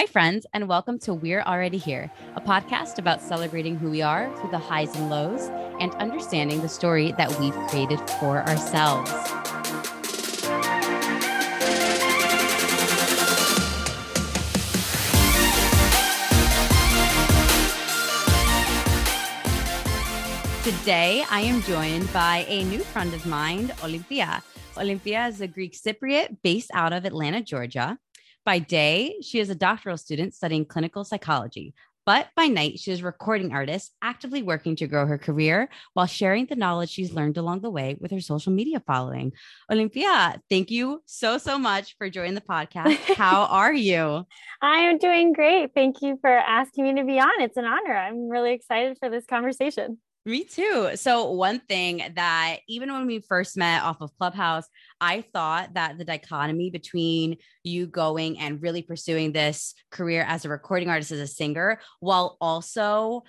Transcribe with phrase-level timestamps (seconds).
[0.00, 4.34] Hi, friends, and welcome to We're Already Here, a podcast about celebrating who we are
[4.38, 9.10] through the highs and lows and understanding the story that we've created for ourselves.
[20.64, 24.42] Today, I am joined by a new friend of mine, Olympia.
[24.78, 27.98] Olympia is a Greek Cypriot based out of Atlanta, Georgia.
[28.44, 31.74] By day, she is a doctoral student studying clinical psychology.
[32.06, 36.06] But by night, she is a recording artist, actively working to grow her career while
[36.06, 39.32] sharing the knowledge she's learned along the way with her social media following.
[39.70, 42.96] Olympia, thank you so, so much for joining the podcast.
[43.16, 44.26] How are you?
[44.62, 45.72] I am doing great.
[45.74, 47.40] Thank you for asking me to be on.
[47.42, 47.94] It's an honor.
[47.94, 49.98] I'm really excited for this conversation.
[50.26, 50.90] Me too.
[50.96, 54.66] So, one thing that even when we first met off of Clubhouse,
[55.00, 60.50] I thought that the dichotomy between you going and really pursuing this career as a
[60.50, 63.22] recording artist, as a singer, while also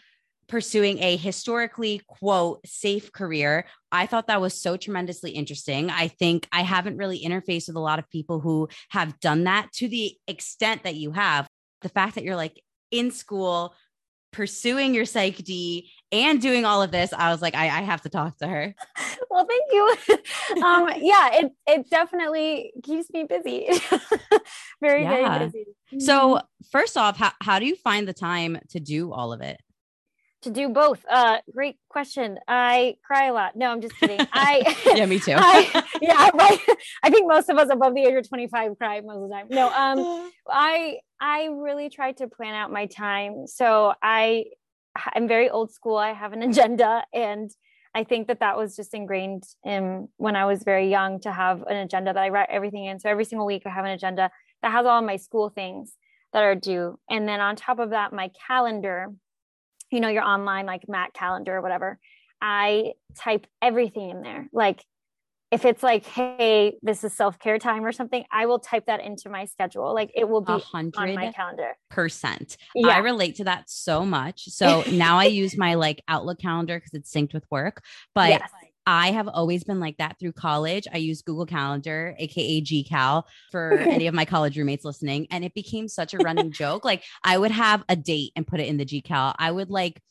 [0.49, 6.45] pursuing a historically quote safe career i thought that was so tremendously interesting i think
[6.51, 10.13] i haven't really interfaced with a lot of people who have done that to the
[10.27, 11.48] extent that you have
[11.83, 12.61] the fact that you're like
[12.91, 13.73] in school
[14.31, 18.09] pursuing your PsyD and doing all of this, I was like, I, I have to
[18.09, 18.76] talk to her.
[19.29, 20.62] Well, thank you.
[20.62, 23.70] um, yeah, it it definitely keeps me busy.
[24.82, 25.09] very, yeah.
[25.09, 25.65] very busy.
[26.05, 26.45] So mm-hmm.
[26.70, 29.62] first off, how, how do you find the time to do all of it?
[30.41, 31.05] to do both?
[31.09, 32.39] Uh, great question.
[32.48, 33.55] I cry a lot.
[33.55, 34.20] No, I'm just kidding.
[34.34, 35.35] I yeah, me too.
[35.37, 36.59] I, yeah, right.
[37.04, 39.48] I think most of us above the age of 25 cry most of the time.
[39.49, 43.45] No, um, I I really try to plan out my time.
[43.48, 44.45] So I
[45.13, 45.97] I'm very old school.
[45.97, 47.49] I have an agenda, and
[47.93, 51.63] I think that that was just ingrained in when I was very young to have
[51.63, 52.99] an agenda that I write everything in.
[52.99, 55.93] So every single week I have an agenda that has all my school things
[56.33, 59.09] that are due, and then on top of that, my calendar
[59.91, 61.99] you know, your online like Mac calendar or whatever,
[62.41, 64.47] I type everything in there.
[64.51, 64.83] Like
[65.51, 69.01] if it's like, hey, this is self care time or something, I will type that
[69.01, 69.94] into my schedule.
[69.94, 71.75] Like it will be on my calendar.
[71.89, 72.56] Percent.
[72.73, 72.95] Yeah.
[72.95, 74.45] I relate to that so much.
[74.45, 77.84] So now I use my like Outlook calendar because it's synced with work.
[78.16, 78.50] But yes.
[78.88, 80.88] I have always been like that through college.
[80.91, 85.28] I use Google Calendar, aka GCal, for any of my college roommates listening.
[85.29, 86.85] And it became such a running joke.
[86.85, 89.35] Like I would have a date and put it in the GCal.
[89.38, 90.01] I would like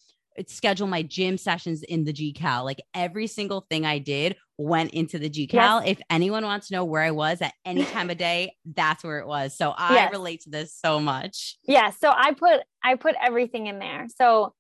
[0.49, 2.65] schedule my gym sessions in the GCal.
[2.65, 5.53] Like every single thing I did went into the GCal.
[5.53, 5.83] Yes.
[5.87, 9.19] If anyone wants to know where I was at any time of day, that's where
[9.19, 9.57] it was.
[9.57, 10.13] So I yes.
[10.13, 11.57] relate to this so much.
[11.65, 11.91] Yeah.
[11.91, 14.07] So I put I put everything in there.
[14.17, 14.55] So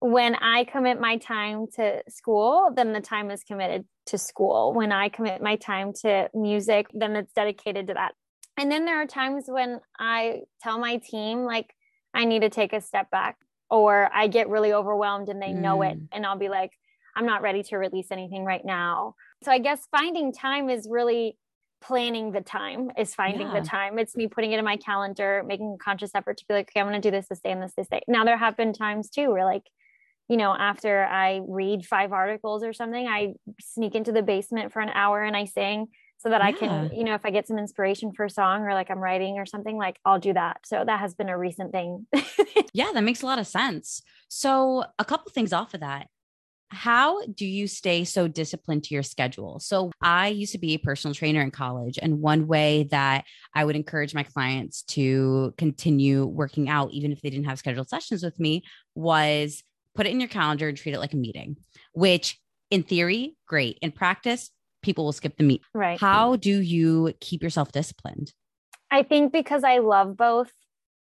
[0.00, 4.72] when I commit my time to school, then the time is committed to school.
[4.72, 8.12] When I commit my time to music, then it's dedicated to that.
[8.58, 11.72] And then there are times when I tell my team, like,
[12.12, 13.36] I need to take a step back,
[13.72, 15.60] or I get really overwhelmed and they mm.
[15.60, 15.98] know it.
[15.98, 16.08] Mm.
[16.12, 16.72] And I'll be like,
[17.16, 19.14] I'm not ready to release anything right now.
[19.42, 21.38] So I guess finding time is really
[21.80, 23.60] planning the time is finding yeah.
[23.60, 23.98] the time.
[23.98, 26.80] It's me putting it in my calendar, making a conscious effort to be like, okay,
[26.80, 28.02] I'm going to do this this day and this this day.
[28.06, 29.64] Now there have been times too where like
[30.28, 34.80] you know, after I read five articles or something, I sneak into the basement for
[34.80, 35.88] an hour and I sing
[36.22, 36.46] so that yeah.
[36.46, 39.00] I can, you know, if I get some inspiration for a song or like I'm
[39.00, 40.60] writing or something, like I'll do that.
[40.64, 42.06] So that has been a recent thing.
[42.72, 44.02] yeah, that makes a lot of sense.
[44.28, 46.06] So, a couple things off of that.
[46.68, 49.58] How do you stay so disciplined to your schedule?
[49.58, 51.98] So, I used to be a personal trainer in college.
[52.00, 57.20] And one way that I would encourage my clients to continue working out, even if
[57.20, 58.62] they didn't have scheduled sessions with me,
[58.94, 59.64] was
[59.96, 61.56] put it in your calendar and treat it like a meeting,
[61.94, 62.38] which
[62.70, 63.78] in theory, great.
[63.82, 64.50] In practice,
[64.82, 65.62] people will skip the meet.
[65.74, 65.98] Right.
[65.98, 68.32] How do you keep yourself disciplined?
[68.90, 70.52] I think because I love both,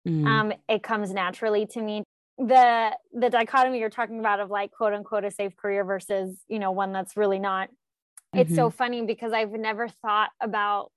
[0.07, 0.25] mm.
[0.25, 2.03] um, it comes naturally to me.
[2.37, 6.59] The the dichotomy you're talking about of like quote unquote a safe career versus, you
[6.59, 7.69] know, one that's really not.
[7.69, 8.39] Mm-hmm.
[8.39, 8.75] It's so mm-hmm.
[8.75, 10.91] funny because I've never thought about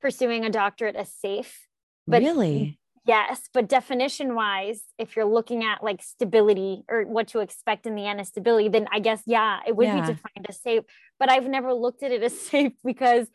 [0.00, 1.66] pursuing a doctorate as safe.
[2.06, 2.78] But really?
[3.08, 7.94] Yes, but definition wise, if you're looking at like stability or what to expect in
[7.94, 9.94] the end of stability, then I guess, yeah, it would yeah.
[9.94, 10.84] be defined as safe.
[11.18, 13.26] But I've never looked at it as safe because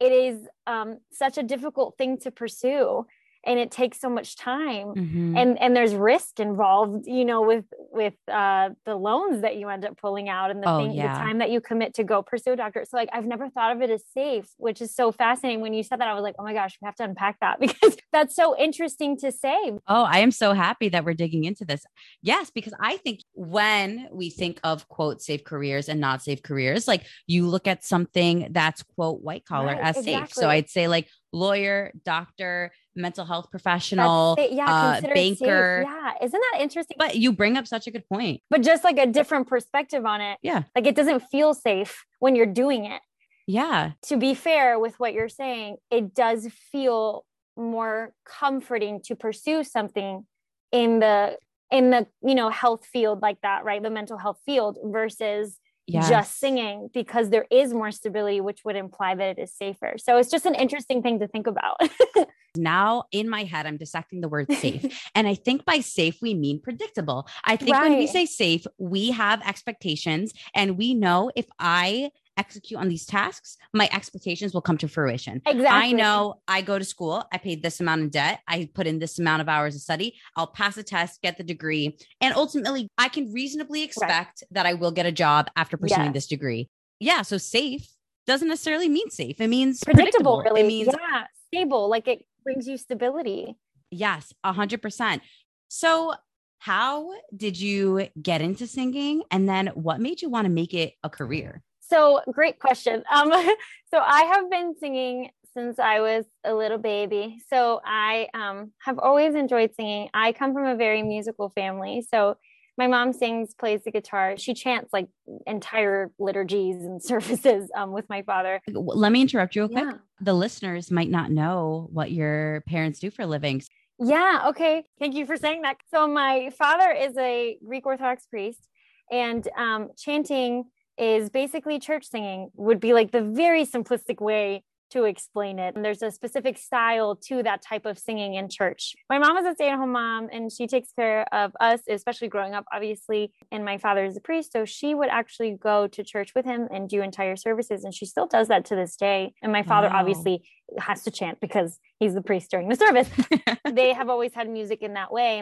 [0.00, 3.06] it is um, such a difficult thing to pursue
[3.44, 5.36] and it takes so much time mm-hmm.
[5.36, 9.84] and and there's risk involved you know with with uh the loans that you end
[9.84, 11.12] up pulling out and the oh, thing yeah.
[11.12, 13.74] the time that you commit to go pursue a doctor so like i've never thought
[13.74, 16.34] of it as safe which is so fascinating when you said that i was like
[16.38, 20.04] oh my gosh we have to unpack that because that's so interesting to say oh
[20.04, 21.84] i am so happy that we're digging into this
[22.22, 26.86] yes because i think when we think of quote safe careers and not safe careers
[26.86, 30.12] like you look at something that's quote white collar right, as exactly.
[30.12, 35.38] safe so i'd say like lawyer doctor mental health professional, yeah, uh, considered safe.
[35.40, 35.84] banker.
[35.86, 36.96] Yeah, isn't that interesting?
[36.98, 38.42] But you bring up such a good point.
[38.50, 40.38] but just like a different perspective on it.
[40.42, 40.64] Yeah.
[40.74, 43.00] Like it doesn't feel safe when you're doing it.
[43.46, 43.92] Yeah.
[44.06, 47.24] To be fair with what you're saying, it does feel
[47.56, 50.24] more comforting to pursue something
[50.72, 51.36] in the
[51.70, 56.08] in the you know health field like that right the mental health field versus Yes.
[56.08, 60.16] just singing because there is more stability which would imply that it is safer so
[60.18, 61.76] it's just an interesting thing to think about
[62.56, 64.84] Now in my head, I'm dissecting the word safe.
[65.14, 67.28] and I think by safe, we mean predictable.
[67.44, 72.80] I think when we say safe, we have expectations and we know if I execute
[72.80, 75.42] on these tasks, my expectations will come to fruition.
[75.46, 78.86] exactly I know I go to school, I paid this amount of debt, I put
[78.86, 82.34] in this amount of hours of study, I'll pass a test, get the degree, and
[82.34, 86.14] ultimately I can reasonably expect that I will get a job after pursuing Yes.
[86.14, 86.70] this degree.
[86.98, 87.86] Yeah, so safe
[88.26, 89.38] doesn't necessarily mean safe.
[89.40, 90.42] It means predictable, predictable.
[90.42, 93.56] really It means yeah stable like it brings you stability
[93.90, 95.22] Yes, a hundred percent.
[95.68, 96.14] So
[96.58, 99.22] how did you get into singing?
[99.30, 101.62] And then what made you want to make it a career?
[101.80, 103.02] So great question.
[103.12, 103.30] Um,
[103.90, 107.38] so I have been singing since I was a little baby.
[107.48, 110.08] So I um, have always enjoyed singing.
[110.14, 112.06] I come from a very musical family.
[112.08, 112.36] So
[112.80, 114.38] my mom sings, plays the guitar.
[114.38, 115.06] She chants like
[115.46, 118.62] entire liturgies and services um, with my father.
[118.66, 119.84] Let me interrupt you real quick.
[119.84, 119.98] Yeah.
[120.22, 123.62] The listeners might not know what your parents do for a living.
[123.98, 124.46] Yeah.
[124.48, 124.84] Okay.
[124.98, 125.76] Thank you for saying that.
[125.90, 128.66] So my father is a Greek Orthodox priest,
[129.12, 130.64] and um, chanting
[130.96, 132.48] is basically church singing.
[132.54, 135.74] Would be like the very simplistic way to explain it.
[135.76, 138.94] And there's a specific style to that type of singing in church.
[139.08, 142.64] My mom is a stay-at-home mom, and she takes care of us, especially growing up,
[142.72, 143.32] obviously.
[143.52, 146.68] And my father is a priest, so she would actually go to church with him
[146.72, 149.34] and do entire services, and she still does that to this day.
[149.42, 150.00] And my father Wow.
[150.00, 150.42] obviously
[150.78, 153.10] has to chant because he's the priest during the service
[153.72, 155.38] they have always had music in that way.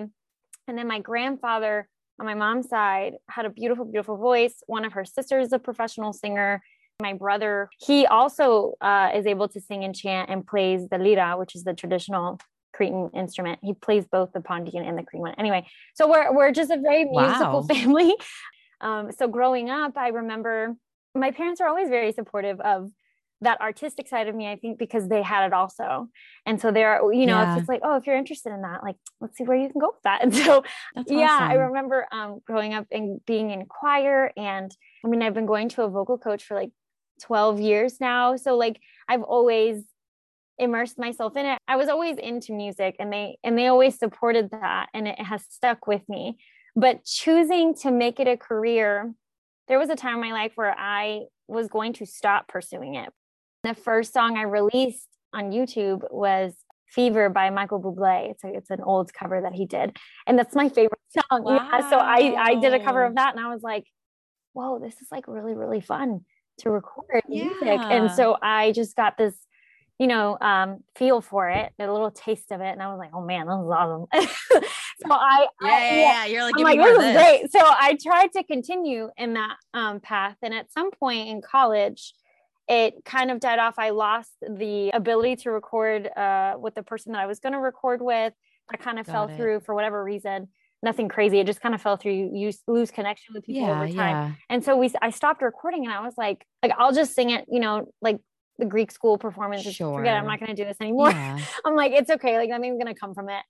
[0.66, 4.62] And then my grandfather on my mom's side had a beautiful, beautiful voice.
[4.66, 6.62] One of her sisters is a professional singer.
[7.00, 11.36] My brother, he also uh, is able to sing and chant and plays the lira,
[11.38, 12.40] which is the traditional
[12.72, 13.60] Cretan instrument.
[13.62, 15.34] He plays both the Pontian and the Cretan one.
[15.38, 15.64] Anyway,
[15.94, 17.66] so we're we're just a very musical Wow.
[17.72, 18.14] family.
[18.80, 20.74] Um, so growing up, I remember
[21.14, 22.90] my parents were always very supportive of
[23.42, 26.08] that artistic side of me, I think, because they had it also.
[26.44, 27.56] And so they're, you know, Yeah.
[27.56, 29.90] it's like, oh, if you're interested in that, like, let's see where you can go
[29.94, 30.22] with that.
[30.24, 30.64] And so,
[30.96, 34.32] That's yeah, I remember um, growing up and being in choir.
[34.36, 36.70] And I mean, I've been going to a vocal coach for like
[37.20, 38.36] 12 years now.
[38.36, 39.84] So, like, I've always
[40.58, 41.58] immersed myself in it.
[41.68, 45.44] I was always into music and they and they always supported that and it has
[45.48, 46.38] stuck with me.
[46.76, 49.12] But choosing to make it a career,
[49.68, 53.10] there was a time in my life where I was going to stop pursuing it.
[53.64, 56.54] The first song I released on YouTube was
[56.88, 58.30] Fever by Michael Bublé.
[58.30, 59.96] It's a, it's an old cover that he did.
[60.26, 61.00] And that's my favorite
[61.30, 61.44] song.
[61.46, 63.84] Yeah, so I I did a cover of that and I was like,
[64.52, 66.24] whoa, this is like really, really fun
[66.58, 67.56] to record music.
[67.62, 67.88] Yeah.
[67.90, 69.34] And so I just got this,
[69.98, 72.68] you know, um, feel for it, a little taste of it.
[72.68, 74.06] And I was like, oh man, this is awesome.
[75.00, 76.24] so I, Yeah, I- yeah, yeah.
[76.26, 77.52] You're like, I'm like, this is great.
[77.52, 80.36] So I tried to continue in that um, path.
[80.42, 82.14] And at some point in college,
[82.68, 83.74] it kind of died off.
[83.78, 87.58] I lost the ability to record uh, with the person that I was going to
[87.60, 88.34] record with.
[88.70, 89.36] I kind of Got fell it.
[89.36, 90.48] through for whatever reason.
[90.82, 91.40] Nothing crazy.
[91.40, 92.12] It just kind of fell through.
[92.12, 93.94] You, lose connection with people Yeah, over time.
[93.96, 94.32] yeah.
[94.48, 97.46] And so we, I stopped recording, and I was like, like I'll just sing it.
[97.48, 98.20] You know, like
[98.58, 99.62] the Greek school performance.
[99.62, 100.18] Just Forget it.
[100.18, 101.10] I'm not going to do this anymore.
[101.10, 101.38] Yeah.
[101.64, 102.36] I'm like, it's okay.
[102.36, 103.42] Like nothing's gonna come from it.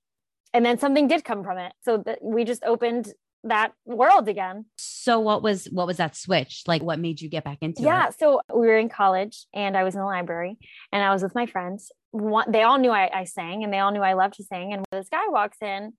[0.54, 1.72] And then something did come from it.
[1.82, 3.12] So that we just opened
[3.44, 4.66] that world again.
[4.76, 6.62] So what was what was that switch?
[6.66, 7.88] Like what made you get back into yeah.
[7.88, 7.92] it?
[7.92, 10.58] Yeah, so we were in college and I was in the library
[10.92, 11.90] and I was with my friends.
[12.10, 14.72] One, they all knew I, I sang and they all knew I loved to sing.
[14.72, 15.92] And this guy walks in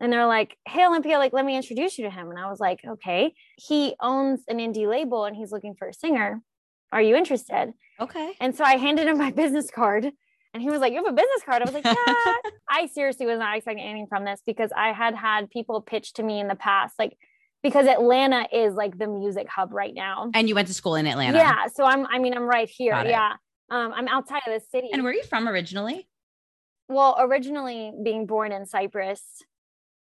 [0.00, 2.30] and they're like, Hey Olympia, like let me introduce you to him.
[2.30, 3.34] And I was like, Okay.
[3.56, 6.42] He owns an indie label and he's looking for a singer.
[6.92, 7.72] Are you interested?
[8.00, 8.32] Okay.
[8.40, 10.10] And so I handed him my business card
[10.54, 11.62] and he was like, You have a business card?
[11.62, 12.50] I was like, Yeah.
[12.68, 16.22] I seriously was not expecting anything from this because I had had people pitch to
[16.22, 17.16] me in the past, like,
[17.62, 20.30] because Atlanta is like the music hub right now.
[20.34, 21.38] And you went to school in Atlanta.
[21.38, 21.66] Yeah.
[21.74, 22.92] So I'm, I mean, I'm right here.
[23.04, 23.32] Yeah.
[23.70, 24.90] Um, I'm outside of the city.
[24.92, 26.06] And where are you from originally?
[26.88, 29.22] well, originally being born in Cyprus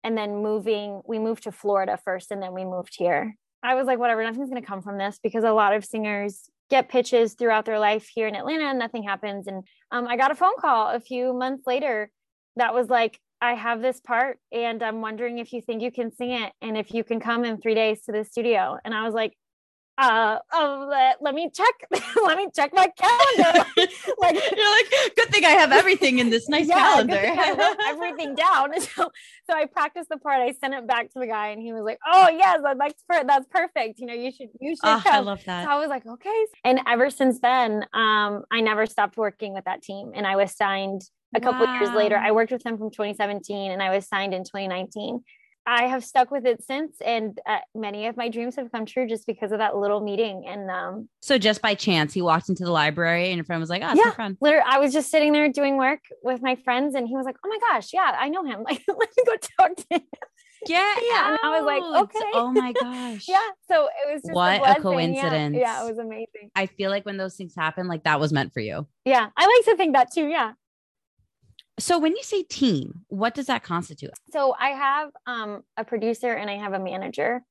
[0.04, 3.36] and then moving, we moved to Florida first and then we moved here.
[3.62, 6.50] I was like, whatever, nothing's going to come from this because a lot of singers
[6.68, 9.46] get pitches throughout their life here in Atlanta and nothing happens.
[9.46, 12.10] And um, I got a phone call a few months later
[12.56, 16.12] that was like, I have this part and I'm wondering if you think you can
[16.12, 18.78] sing it and if you can come in three days to the studio.
[18.84, 19.36] And I was like,
[20.02, 21.74] uh, oh, let, let me check,
[22.24, 23.64] let me check my calendar.
[24.18, 27.20] like you're like, good thing I have everything in this nice yeah, calendar.
[27.22, 28.80] I wrote everything down.
[28.80, 29.10] So,
[29.48, 30.40] so I practiced the part.
[30.40, 32.96] I sent it back to the guy, and he was like, "Oh yes, I'd like
[32.96, 33.04] to.
[33.08, 34.00] Put that's perfect.
[34.00, 35.64] You know, you should, you should." Oh, I love that.
[35.64, 36.46] So I was like, okay.
[36.64, 40.56] And ever since then, um, I never stopped working with that team, and I was
[40.56, 41.02] signed
[41.34, 41.78] a couple wow.
[41.78, 42.16] years later.
[42.16, 45.22] I worked with them from 2017, and I was signed in 2019.
[45.66, 49.06] I have stuck with it since, and uh, many of my dreams have come true
[49.06, 50.44] just because of that little meeting.
[50.46, 53.70] And um, so, just by chance, he walked into the library, and your friend was
[53.70, 56.94] like, "Oh, yeah, friend." Literally, I was just sitting there doing work with my friends,
[56.94, 58.64] and he was like, "Oh my gosh, yeah, I know him.
[58.72, 60.02] Like, let me go talk to him."
[60.68, 61.28] Yeah, yeah.
[61.28, 62.30] And I was like, okay.
[62.34, 63.26] Oh my gosh.
[63.28, 63.48] yeah.
[63.68, 65.56] So it was just what a, a coincidence.
[65.56, 65.80] Yeah.
[65.80, 66.50] yeah, it was amazing.
[66.54, 68.86] I feel like when those things happen, like that was meant for you.
[69.04, 70.26] Yeah, I like to think that too.
[70.26, 70.52] Yeah.
[71.78, 74.12] So when you say team, what does that constitute?
[74.30, 77.42] So I have um, a producer and I have a manager.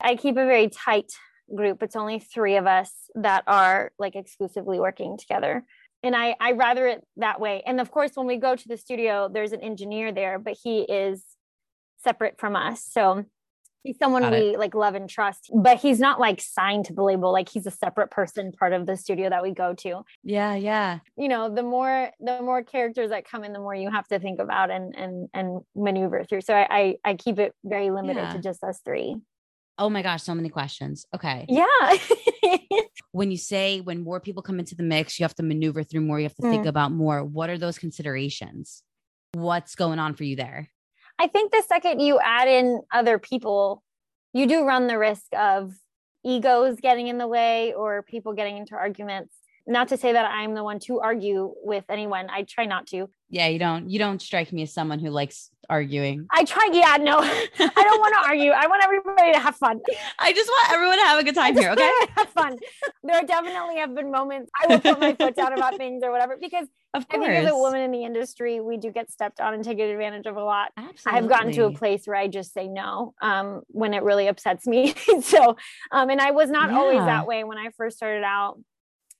[0.00, 1.12] I keep a very tight
[1.54, 1.82] group.
[1.82, 5.64] It's only three of us that are like exclusively working together.
[6.02, 7.62] And I, I rather it that way.
[7.66, 10.80] And of course, when we go to the studio, there's an engineer there, but he
[10.80, 11.24] is
[12.02, 12.84] separate from us.
[12.84, 13.24] So
[13.82, 14.58] he's someone Got we it.
[14.58, 17.70] like love and trust but he's not like signed to the label like he's a
[17.70, 21.62] separate person part of the studio that we go to yeah yeah you know the
[21.62, 24.94] more the more characters that come in the more you have to think about and
[24.96, 28.32] and and maneuver through so i i, I keep it very limited yeah.
[28.32, 29.16] to just us three
[29.80, 31.06] Oh my gosh, so many questions.
[31.14, 31.46] Okay.
[31.48, 31.96] Yeah.
[33.12, 36.02] when you say when more people come into the mix, you have to maneuver through
[36.02, 36.50] more, you have to mm.
[36.50, 37.24] think about more.
[37.24, 38.82] What are those considerations?
[39.32, 40.68] What's going on for you there?
[41.20, 43.82] I think the second you add in other people,
[44.32, 45.74] you do run the risk of
[46.24, 49.34] egos getting in the way or people getting into arguments.
[49.66, 52.28] Not to say that I'm the one to argue with anyone.
[52.30, 53.10] I try not to.
[53.28, 56.26] Yeah, you don't you don't strike me as someone who likes arguing.
[56.30, 56.70] I try.
[56.72, 58.52] Yeah, no, I don't want to argue.
[58.52, 59.78] I want everybody to have fun.
[60.18, 61.70] I just want everyone to have a good time here.
[61.72, 62.56] Okay, have fun.
[63.04, 66.38] There definitely have been moments I will put my foot down about things or whatever
[66.40, 69.40] because of course, I think as a woman in the industry, we do get stepped
[69.40, 70.72] on and taken advantage of a lot.
[70.76, 71.20] Absolutely.
[71.20, 74.66] I've gotten to a place where I just say no um, when it really upsets
[74.66, 74.94] me.
[75.22, 75.56] so,
[75.92, 76.78] um, and I was not yeah.
[76.78, 78.58] always that way when I first started out.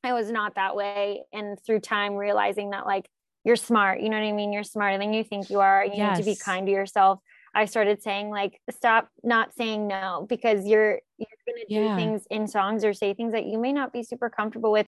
[0.02, 3.08] I was not that way, and through time realizing that like
[3.44, 4.00] you're smart.
[4.00, 4.52] You know what I mean?
[4.52, 5.84] You're smarter than you think you are.
[5.84, 6.16] You yes.
[6.16, 7.20] need to be kind to yourself.
[7.54, 11.96] I started saying like stop not saying no because you're you're gonna do yeah.
[11.96, 14.86] things in songs or say things that you may not be super comfortable with.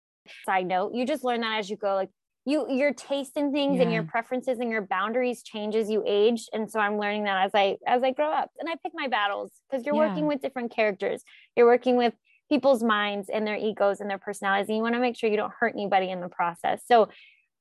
[0.45, 1.95] Side note, you just learn that as you go.
[1.95, 2.09] Like
[2.49, 3.83] you your taste in things yeah.
[3.83, 6.47] and your preferences and your boundaries change as you age.
[6.53, 8.49] And so I'm learning that as I as I grow up.
[8.59, 10.09] And I pick my battles because you're yeah.
[10.09, 11.23] working with different characters.
[11.55, 12.13] You're working with
[12.49, 14.67] people's minds and their egos and their personalities.
[14.67, 16.81] And you want to make sure you don't hurt anybody in the process.
[16.87, 17.09] So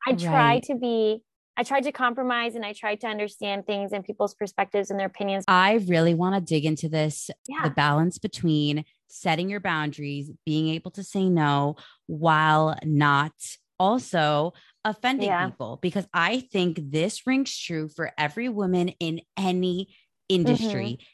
[0.07, 0.63] I try right.
[0.65, 1.23] to be
[1.57, 5.09] I tried to compromise and I tried to understand things and people's perspectives and their
[5.09, 5.45] opinions.
[5.49, 7.65] I really want to dig into this yeah.
[7.65, 11.77] the balance between setting your boundaries, being able to say no
[12.07, 13.33] while not
[13.79, 14.53] also
[14.85, 15.49] offending yeah.
[15.49, 19.95] people, because I think this rings true for every woman in any
[20.29, 20.99] industry.
[20.99, 21.05] Mm-hmm.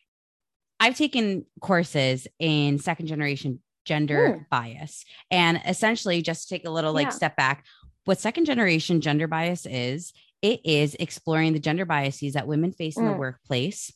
[0.81, 4.49] I've taken courses in second generation gender mm.
[4.51, 7.11] bias and essentially just take a little like yeah.
[7.11, 7.65] step back
[8.05, 12.97] what second generation gender bias is, it is exploring the gender biases that women face
[12.97, 13.19] in the mm.
[13.19, 13.93] workplace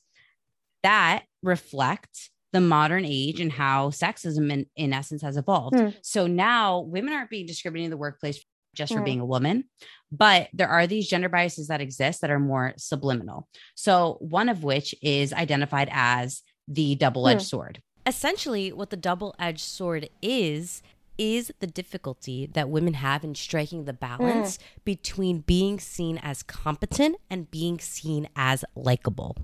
[0.83, 5.77] that reflect the modern age and how sexism in, in essence has evolved.
[5.77, 5.95] Mm.
[6.03, 8.43] So now women aren't being discriminated in the workplace
[8.79, 9.05] just for mm.
[9.05, 9.65] being a woman,
[10.11, 13.49] but there are these gender biases that exist that are more subliminal.
[13.75, 17.51] So one of which is identified as the double-edged mm.
[17.51, 17.83] sword.
[18.07, 20.83] Essentially, what the double-edged sword is
[21.19, 24.63] is the difficulty that women have in striking the balance mm.
[24.85, 29.37] between being seen as competent and being seen as likable.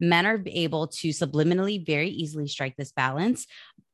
[0.00, 3.46] Men are able to subliminally very easily strike this balance,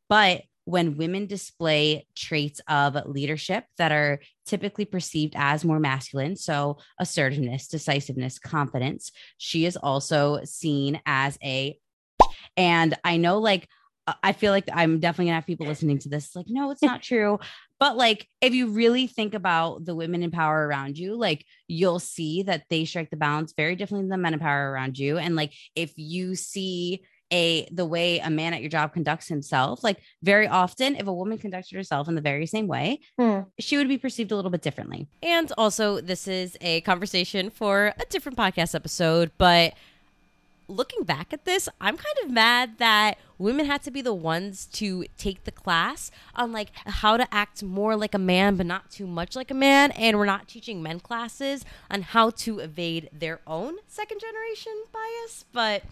[0.09, 6.79] but when women display traits of leadership that are typically perceived as more masculine, so
[6.99, 11.79] assertiveness, decisiveness, confidence, she is also seen as a
[12.57, 13.69] and I know like
[14.23, 17.03] I feel like I'm definitely gonna have people listening to this like, no, it's not
[17.05, 17.39] true.
[17.79, 21.99] But like, if you really think about the women in power around you, like you'll
[21.99, 25.19] see that they strike the balance very differently than the men in power around you.
[25.19, 29.83] And like, if you see a the way a man at your job conducts himself,
[29.83, 33.41] like very often, if a woman conducted herself in the very same way, hmm.
[33.59, 35.09] she would be perceived a little bit differently.
[35.23, 39.75] And also, this is a conversation for a different podcast episode, but
[40.69, 44.67] looking back at this, I'm kind of mad that women had to be the ones
[44.67, 48.91] to take the class on like how to act more like a man but not
[48.91, 53.11] too much like a man and we're not teaching men classes on how to evade
[53.13, 55.83] their own second generation bias but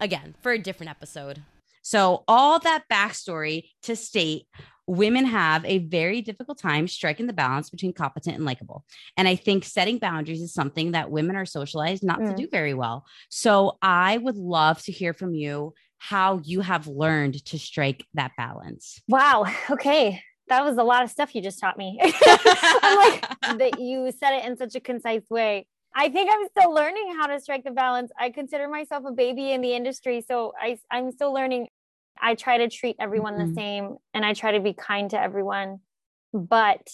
[0.00, 1.42] again for a different episode
[1.82, 4.46] so all that backstory to state
[4.86, 8.84] women have a very difficult time striking the balance between competent and likable.
[9.16, 12.30] And I think setting boundaries is something that women are socialized not mm.
[12.30, 13.04] to do very well.
[13.28, 18.32] So I would love to hear from you how you have learned to strike that
[18.36, 19.00] balance.
[19.08, 19.46] Wow.
[19.70, 20.22] Okay.
[20.48, 21.98] That was a lot of stuff you just taught me.
[22.02, 25.66] I'm like that you said it in such a concise way.
[25.98, 28.12] I think I'm still learning how to strike the balance.
[28.20, 31.68] I consider myself a baby in the industry, so I I'm still learning.
[32.20, 33.48] I try to treat everyone mm-hmm.
[33.48, 35.80] the same and I try to be kind to everyone,
[36.32, 36.86] but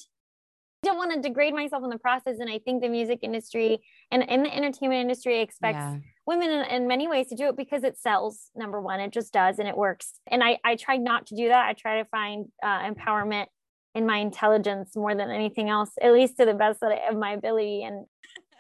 [0.85, 2.39] I don't want to degrade myself in the process.
[2.41, 3.81] And I think the music industry
[4.11, 5.99] and in the entertainment industry expects yeah.
[6.27, 8.51] women in, in, many ways to do it because it sells.
[8.57, 10.13] Number one, it just does and it works.
[10.29, 11.69] And I I try not to do that.
[11.69, 13.47] I try to find uh, empowerment
[13.95, 17.83] in my intelligence more than anything else, at least to the best of my ability.
[17.83, 18.07] And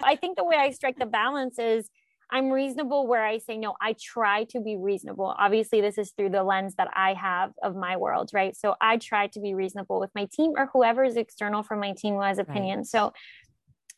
[0.02, 1.88] I think the way I strike the balance is
[2.32, 3.74] I'm reasonable where I say no.
[3.80, 5.34] I try to be reasonable.
[5.38, 8.56] Obviously, this is through the lens that I have of my world, right?
[8.56, 11.92] So I try to be reasonable with my team or whoever is external from my
[11.92, 12.78] team who has opinion.
[12.78, 12.86] Right.
[12.86, 13.12] So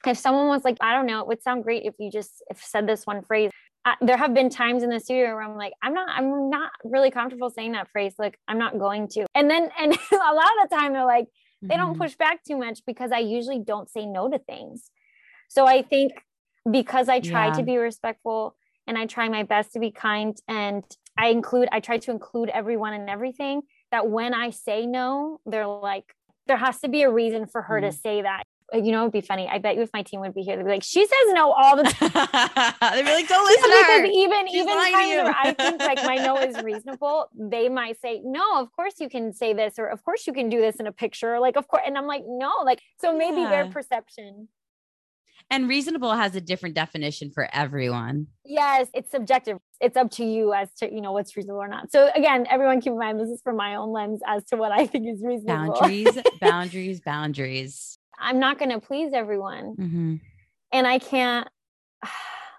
[0.05, 2.63] if someone was like, I don't know, it would sound great if you just if
[2.63, 3.51] said this one phrase.
[3.85, 6.73] I, there have been times in the studio where I'm like, I'm not, I'm not
[6.85, 8.15] really comfortable saying that phrase.
[8.19, 9.27] Like, I'm not going to.
[9.35, 11.27] And then, and a lot of the time, they're like,
[11.63, 12.03] they don't mm-hmm.
[12.03, 14.91] push back too much because I usually don't say no to things.
[15.55, 16.13] So I think
[16.69, 17.53] because I try yeah.
[17.55, 18.57] to be respectful
[18.89, 20.85] and I try my best to be kind and
[21.17, 25.69] I include, I try to include everyone and everything that when I say no, they're
[25.69, 26.13] like,
[26.49, 27.83] there has to be a reason for her mm.
[27.83, 28.45] to say that.
[28.73, 29.47] You know, it'd be funny.
[29.49, 31.53] I bet you if my team would be here, they'd be like, "She says no
[31.53, 32.11] all the time."
[32.95, 35.81] they'd be like, "Don't listen yeah, to her." Even She's even times where I think
[35.81, 39.79] like my no is reasonable, they might say, "No, of course you can say this,"
[39.79, 42.07] or "Of course you can do this in a picture." Like, of course, and I'm
[42.07, 43.51] like, "No," like so maybe yeah.
[43.51, 44.49] their perception
[45.51, 48.29] and reasonable has a different definition for everyone.
[48.45, 49.59] Yes, it's subjective.
[49.81, 51.93] It's up to you as to, you know, what's reasonable or not.
[51.93, 54.73] So again, everyone keep in mind this is from my own lens as to what
[54.73, 55.75] I think is reasonable.
[55.75, 57.99] Boundaries, boundaries, boundaries.
[58.19, 59.77] I'm not going to please everyone.
[59.79, 60.15] Mm-hmm.
[60.73, 61.49] And I can't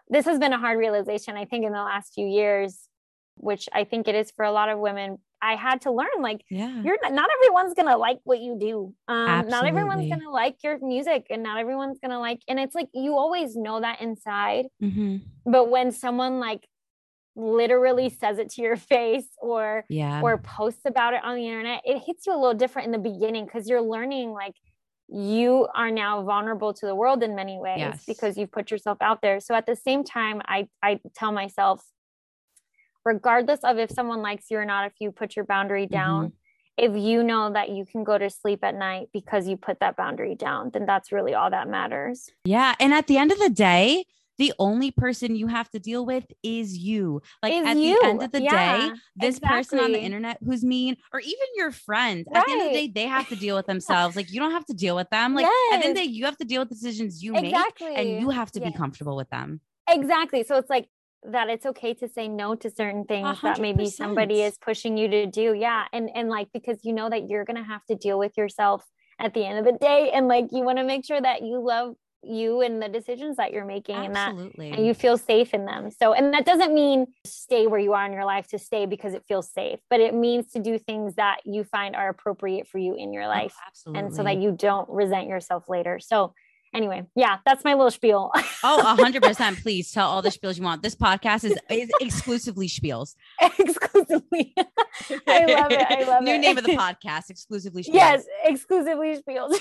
[0.09, 2.87] this has been a hard realization I think in the last few years,
[3.37, 6.43] which I think it is for a lot of women, I had to learn like
[6.50, 6.81] yeah.
[6.81, 8.93] you're not, not everyone's gonna like what you do.
[9.07, 12.89] Um, not everyone's gonna like your music and not everyone's gonna like and it's like
[12.93, 14.65] you always know that inside.
[14.81, 15.17] Mm-hmm.
[15.46, 16.67] But when someone like
[17.35, 21.81] literally says it to your face or yeah or posts about it on the internet,
[21.85, 24.55] it hits you a little different in the beginning because you're learning like
[25.07, 28.03] you are now vulnerable to the world in many ways yes.
[28.07, 29.39] because you've put yourself out there.
[29.39, 31.85] So at the same time, I I tell myself
[33.05, 36.96] regardless of if someone likes you or not, if you put your boundary down, mm-hmm.
[36.96, 39.96] if you know that you can go to sleep at night because you put that
[39.96, 42.29] boundary down, then that's really all that matters.
[42.44, 42.74] Yeah.
[42.79, 44.05] And at the end of the day,
[44.37, 47.22] the only person you have to deal with is you.
[47.41, 48.00] Like is at you.
[48.01, 49.57] the end of the yeah, day, this exactly.
[49.57, 52.39] person on the internet who's mean, or even your friends, right.
[52.39, 54.15] at the end of the day, they have to deal with themselves.
[54.18, 55.35] like you don't have to deal with them.
[55.35, 55.74] Like yes.
[55.74, 57.89] at the end of the day, you have to deal with decisions you exactly.
[57.89, 58.72] make and you have to yes.
[58.72, 59.61] be comfortable with them.
[59.87, 60.44] Exactly.
[60.44, 60.89] So it's like
[61.31, 63.42] that it's okay to say no to certain things 100%.
[63.42, 67.09] that maybe somebody is pushing you to do yeah and and like because you know
[67.09, 68.85] that you're going to have to deal with yourself
[69.20, 71.59] at the end of the day and like you want to make sure that you
[71.66, 71.96] love
[72.27, 74.66] you and the decisions that you're making Absolutely.
[74.66, 77.79] and that and you feel safe in them so and that doesn't mean stay where
[77.79, 80.59] you are in your life to stay because it feels safe but it means to
[80.59, 83.55] do things that you find are appropriate for you in your oh, life
[83.88, 86.33] oh, and so that you don't resent yourself later so
[86.75, 88.31] anyway, yeah, that's my little spiel.
[88.64, 89.61] oh, 100%.
[89.61, 90.83] Please tell all the spiels you want.
[90.83, 93.16] This podcast is, is exclusively spiels.
[93.42, 94.53] exclusively.
[95.27, 95.88] I love it.
[95.90, 96.38] I love New it.
[96.38, 97.94] New name of the podcast, exclusively spiels.
[97.94, 99.57] Yes, exclusively spiels.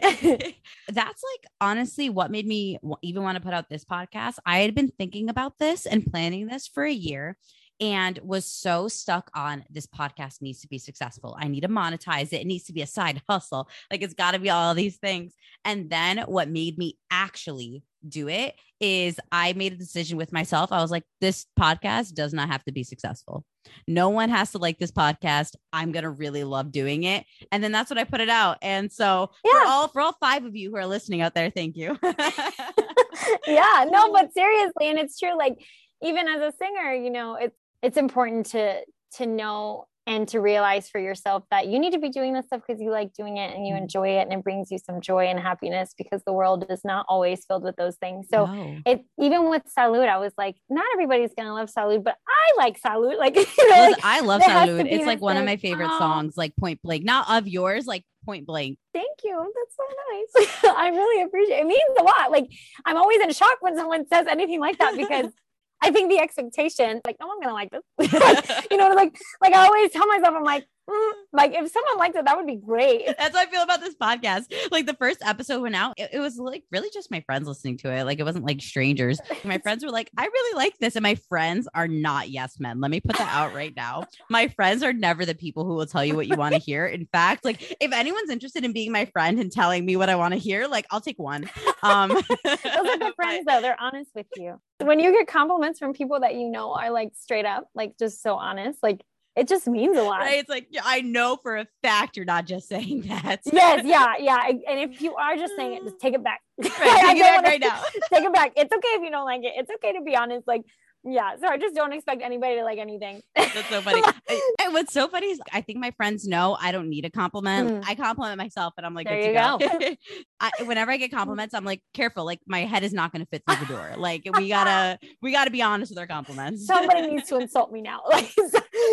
[0.00, 4.36] That's like honestly what made me even want to put out this podcast.
[4.46, 7.36] I had been thinking about this and planning this for a year
[7.80, 11.36] and was so stuck on this podcast needs to be successful.
[11.38, 12.42] I need to monetize it.
[12.42, 13.68] It needs to be a side hustle.
[13.90, 15.34] Like it's got to be all these things.
[15.64, 20.72] And then what made me actually do it is I made a decision with myself.
[20.72, 23.44] I was like, this podcast does not have to be successful.
[23.86, 25.54] No one has to like this podcast.
[25.72, 27.26] I'm gonna really love doing it.
[27.52, 28.56] And then that's what I put it out.
[28.62, 29.52] And so yeah.
[29.52, 31.98] for all for all five of you who are listening out there, thank you.
[33.46, 35.36] yeah, no, but seriously, and it's true.
[35.36, 35.58] Like
[36.02, 38.80] even as a singer, you know, it's it's important to
[39.16, 42.62] to know and to realize for yourself that you need to be doing this stuff
[42.66, 43.84] because you like doing it and you mm-hmm.
[43.84, 47.06] enjoy it and it brings you some joy and happiness because the world is not
[47.08, 48.26] always filled with those things.
[48.28, 48.78] So no.
[48.86, 52.80] it even with Salud, I was like, not everybody's gonna love Salud, but I like
[52.80, 53.18] Salud.
[53.20, 54.90] Like, you know, like I love Salud.
[54.90, 55.42] It's like one thing.
[55.42, 58.78] of my favorite songs, like point blank, not of yours, like point blank.
[58.94, 59.52] Thank you.
[59.54, 60.74] That's so nice.
[60.76, 61.60] I really appreciate it.
[61.60, 62.30] It means a lot.
[62.30, 62.50] Like
[62.86, 65.26] I'm always in shock when someone says anything like that because
[65.82, 68.12] I think the expectation, like, no, I'm gonna like this.
[68.12, 70.66] like, you know, like, like I always tell myself, I'm like,
[71.32, 73.06] like if someone liked it, that would be great.
[73.18, 74.52] That's how I feel about this podcast.
[74.70, 77.76] Like the first episode went out, it, it, was like really just my friends listening
[77.78, 78.04] to it.
[78.04, 79.20] Like it wasn't like strangers.
[79.44, 80.96] My friends were like, I really like this.
[80.96, 82.80] And my friends are not yes men.
[82.80, 84.04] Let me put that out right now.
[84.28, 86.86] My friends are never the people who will tell you what you want to hear.
[86.86, 90.16] In fact, like if anyone's interested in being my friend and telling me what I
[90.16, 91.48] want to hear, like I'll take one.
[91.82, 93.60] Um those are good friends though.
[93.60, 94.60] They're honest with you.
[94.78, 98.22] When you get compliments from people that you know are like straight up, like just
[98.22, 99.02] so honest, like
[99.36, 100.20] it just means a lot.
[100.20, 100.38] Right?
[100.38, 103.40] It's like yeah, I know for a fact you're not just saying that.
[103.52, 104.46] yes, yeah, yeah.
[104.48, 106.40] And if you are just saying it, just take it back.
[106.58, 106.76] Right, take
[107.16, 107.82] it back right now.
[108.12, 108.52] take it back.
[108.56, 109.52] It's okay if you don't like it.
[109.56, 110.46] It's okay to be honest.
[110.46, 110.62] Like
[111.04, 113.22] yeah so i just don't expect anybody to like anything.
[113.34, 114.02] That's so funny.
[114.62, 117.70] And what's so funny is i think my friends know i don't need a compliment.
[117.70, 117.84] Mm.
[117.86, 119.94] i compliment myself and i'm like there you go, go.
[120.40, 123.28] I, whenever i get compliments i'm like careful like my head is not going to
[123.28, 123.94] fit through the door.
[124.00, 126.66] Like we gotta we gotta be honest with our compliments.
[126.66, 128.00] Somebody needs to insult me now.
[128.10, 128.32] Like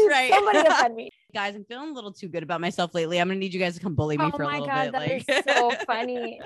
[0.09, 0.31] right.
[0.31, 1.09] somebody offend me.
[1.33, 3.19] Guys i'm feeling a little too good about myself lately.
[3.19, 5.25] I'm gonna need you guys to come bully me oh for a little God, bit
[5.27, 5.47] that like.
[5.47, 6.41] so funny.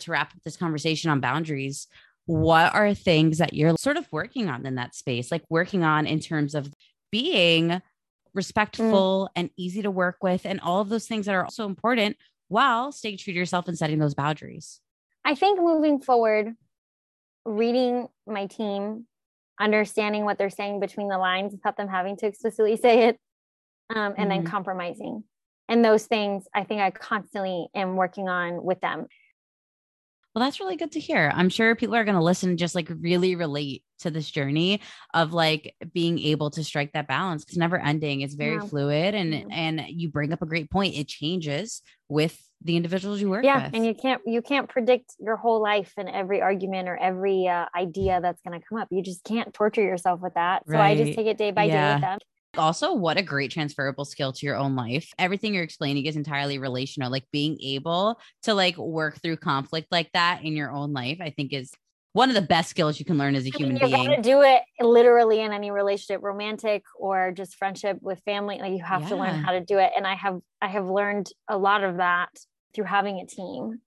[0.00, 1.86] To wrap up this conversation on boundaries
[2.26, 6.06] what are things that you're sort of working on in that space, like working on
[6.06, 6.72] in terms of
[7.10, 7.82] being
[8.34, 9.32] respectful mm.
[9.34, 12.16] and easy to work with, and all of those things that are also important
[12.48, 14.80] while staying true to yourself and setting those boundaries?
[15.24, 16.54] I think moving forward,
[17.44, 19.06] reading my team,
[19.58, 23.16] understanding what they're saying between the lines without them having to explicitly say it,
[23.94, 24.28] um, and mm-hmm.
[24.28, 25.24] then compromising.
[25.68, 29.06] And those things I think I constantly am working on with them.
[30.34, 31.32] Well, that's really good to hear.
[31.34, 34.80] I'm sure people are going to listen and just like really relate to this journey
[35.12, 37.42] of like being able to strike that balance.
[37.42, 38.20] It's never ending.
[38.20, 38.66] It's very yeah.
[38.66, 39.44] fluid and yeah.
[39.50, 40.94] and you bring up a great point.
[40.94, 43.46] It changes with the individuals you work with.
[43.46, 43.74] yeah, with.
[43.74, 47.66] and you can't you can't predict your whole life and every argument or every uh,
[47.74, 48.88] idea that's going to come up.
[48.90, 50.62] You just can't torture yourself with that.
[50.66, 50.96] So right.
[50.98, 51.88] I just take it day by yeah.
[51.88, 52.18] day with them.
[52.56, 55.12] Also, what a great transferable skill to your own life.
[55.18, 57.10] Everything you're explaining is entirely relational.
[57.10, 61.30] Like being able to like work through conflict like that in your own life, I
[61.30, 61.72] think is
[62.12, 64.10] one of the best skills you can learn as a human you being.
[64.10, 68.58] You do it literally in any relationship, romantic or just friendship with family.
[68.58, 69.08] Like you have yeah.
[69.10, 69.92] to learn how to do it.
[69.96, 72.30] And I have I have learned a lot of that
[72.74, 73.80] through having a team.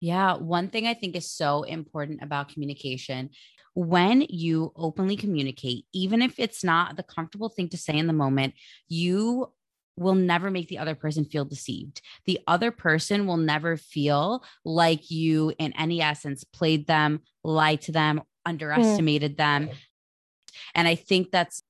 [0.00, 3.30] Yeah, one thing I think is so important about communication
[3.74, 8.12] when you openly communicate, even if it's not the comfortable thing to say in the
[8.12, 8.54] moment,
[8.88, 9.52] you
[9.96, 12.00] will never make the other person feel deceived.
[12.26, 17.92] The other person will never feel like you, in any essence, played them, lied to
[17.92, 19.36] them, underestimated mm.
[19.36, 19.70] them.
[20.74, 21.62] And I think that's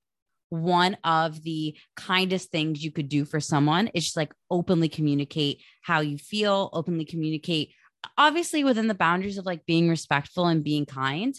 [0.49, 5.61] one of the kindest things you could do for someone is just like openly communicate
[5.83, 7.71] how you feel, openly communicate,
[8.17, 11.33] obviously within the boundaries of like being respectful and being kind.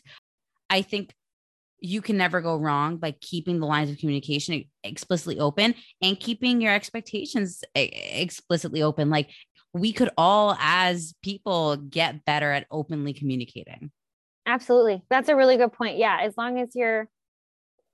[0.68, 1.14] I think
[1.81, 6.61] you can never go wrong by keeping the lines of communication explicitly open and keeping
[6.61, 9.11] your expectations explicitly open.
[9.11, 9.31] Like
[9.73, 13.90] we could all, as people, get better at openly communicating.
[14.46, 15.03] Absolutely.
[15.11, 15.96] That's a really good point.
[15.96, 16.18] Yeah.
[16.20, 17.09] As long as you're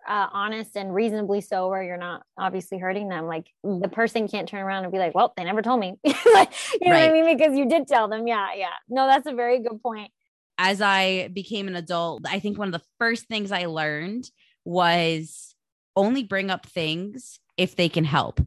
[0.07, 4.49] uh, honest and reasonably so, where you're not obviously hurting them, like the person can't
[4.49, 5.99] turn around and be like, well, they never told me.
[6.05, 7.11] like, you know right.
[7.11, 7.37] what I mean?
[7.37, 8.27] Because you did tell them.
[8.27, 8.49] Yeah.
[8.55, 8.69] Yeah.
[8.89, 10.11] No, that's a very good point
[10.59, 14.31] as I became an adult, I think one of the first things I learned
[14.65, 15.55] was
[15.95, 18.41] only bring up things if they can help.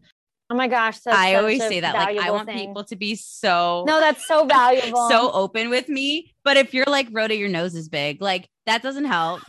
[0.52, 1.00] Oh my gosh.
[1.06, 1.94] I always say that.
[1.94, 2.58] Like, I want thing.
[2.58, 3.86] people to be so.
[3.88, 5.08] No, that's so valuable.
[5.10, 6.34] so open with me.
[6.44, 9.42] But if you're like, Rhoda, your nose is big, like, that doesn't help.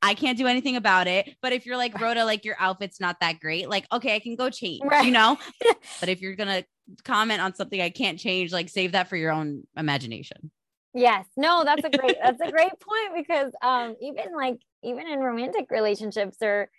[0.00, 1.34] I can't do anything about it.
[1.42, 4.36] But if you're like, Rhoda, like, your outfit's not that great, like, okay, I can
[4.36, 5.04] go change, right.
[5.04, 5.36] you know?
[6.00, 6.64] but if you're going to
[7.04, 10.50] comment on something I can't change, like, save that for your own imagination.
[10.94, 11.26] Yes.
[11.36, 15.70] No, that's a great that's a great point because um even like even in romantic
[15.70, 16.70] relationships or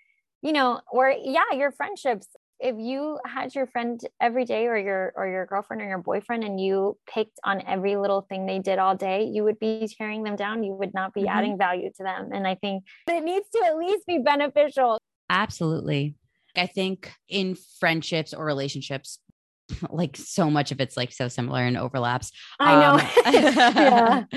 [0.41, 2.27] you know, or yeah, your friendships,
[2.59, 6.43] if you had your friend every day or your or your girlfriend or your boyfriend
[6.43, 10.23] and you picked on every little thing they did all day, you would be tearing
[10.23, 10.63] them down.
[10.63, 11.37] You would not be mm-hmm.
[11.37, 12.31] adding value to them.
[12.33, 14.99] And I think it needs to at least be beneficial.
[15.29, 16.15] Absolutely.
[16.55, 19.19] I think in friendships or relationships,
[19.89, 22.31] like so much of it's like so similar and overlaps.
[22.59, 22.93] I know.
[22.93, 24.23] Um, yeah.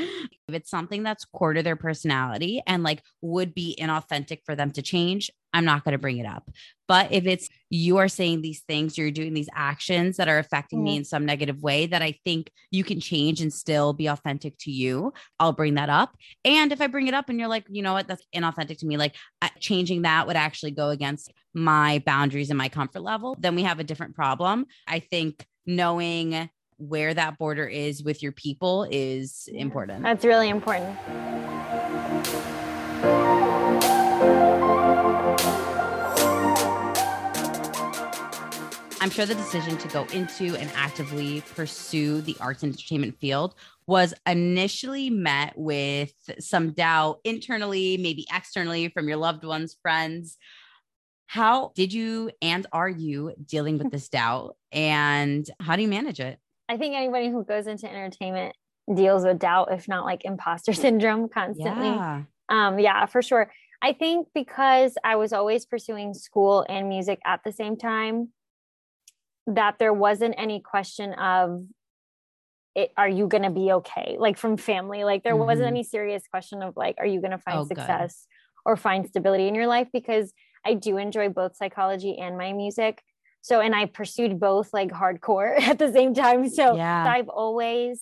[0.48, 4.72] If it's something that's core to their personality and like would be inauthentic for them
[4.72, 6.50] to change, I'm not going to bring it up.
[6.88, 10.80] But if it's you are saying these things, you're doing these actions that are affecting
[10.80, 10.84] mm-hmm.
[10.84, 14.58] me in some negative way that I think you can change and still be authentic
[14.60, 16.14] to you, I'll bring that up.
[16.44, 18.86] And if I bring it up and you're like, you know what, that's inauthentic to
[18.86, 19.14] me, like
[19.58, 23.78] changing that would actually go against my boundaries and my comfort level, then we have
[23.78, 24.66] a different problem.
[24.86, 30.02] I think knowing where that border is with your people is important.
[30.02, 30.98] That's really important.
[39.02, 43.56] I'm sure the decision to go into and actively pursue the arts and entertainment field
[43.88, 50.38] was initially met with some doubt internally, maybe externally from your loved ones, friends.
[51.26, 54.54] How did you and are you dealing with this doubt?
[54.70, 56.38] And how do you manage it?
[56.68, 58.54] I think anybody who goes into entertainment
[58.94, 61.88] deals with doubt, if not like imposter syndrome constantly.
[61.88, 62.22] Yeah.
[62.48, 63.52] Um, yeah, for sure.
[63.82, 68.28] I think because I was always pursuing school and music at the same time,
[69.46, 71.64] that there wasn't any question of
[72.74, 75.46] it, are you going to be okay like from family like there mm-hmm.
[75.46, 78.26] wasn't any serious question of like are you going to find oh, success
[78.64, 78.70] good.
[78.70, 80.32] or find stability in your life because
[80.64, 83.02] i do enjoy both psychology and my music
[83.42, 87.04] so and i pursued both like hardcore at the same time so yeah.
[87.06, 88.00] i've always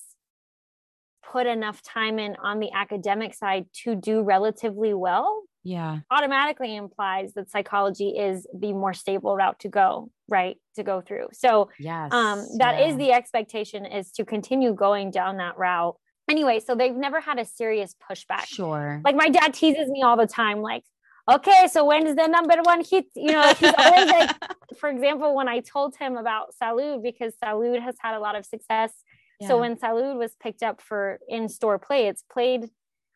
[1.33, 6.01] put enough time in on the academic side to do relatively well yeah.
[6.11, 11.29] automatically implies that psychology is the more stable route to go right to go through.
[11.33, 12.13] So yes.
[12.13, 12.87] um that yeah.
[12.89, 15.97] is the expectation is to continue going down that route.
[16.31, 18.47] Anyway so they've never had a serious pushback.
[18.47, 19.01] Sure.
[19.05, 20.85] Like my dad teases me all the time like
[21.31, 23.07] okay so when is the number one hit?
[23.15, 24.31] You know he's always like
[24.79, 28.47] for example when i told him about salud because salud has had a lot of
[28.47, 28.93] success.
[29.41, 29.49] Yeah.
[29.49, 32.69] so when salud was picked up for in-store play it's played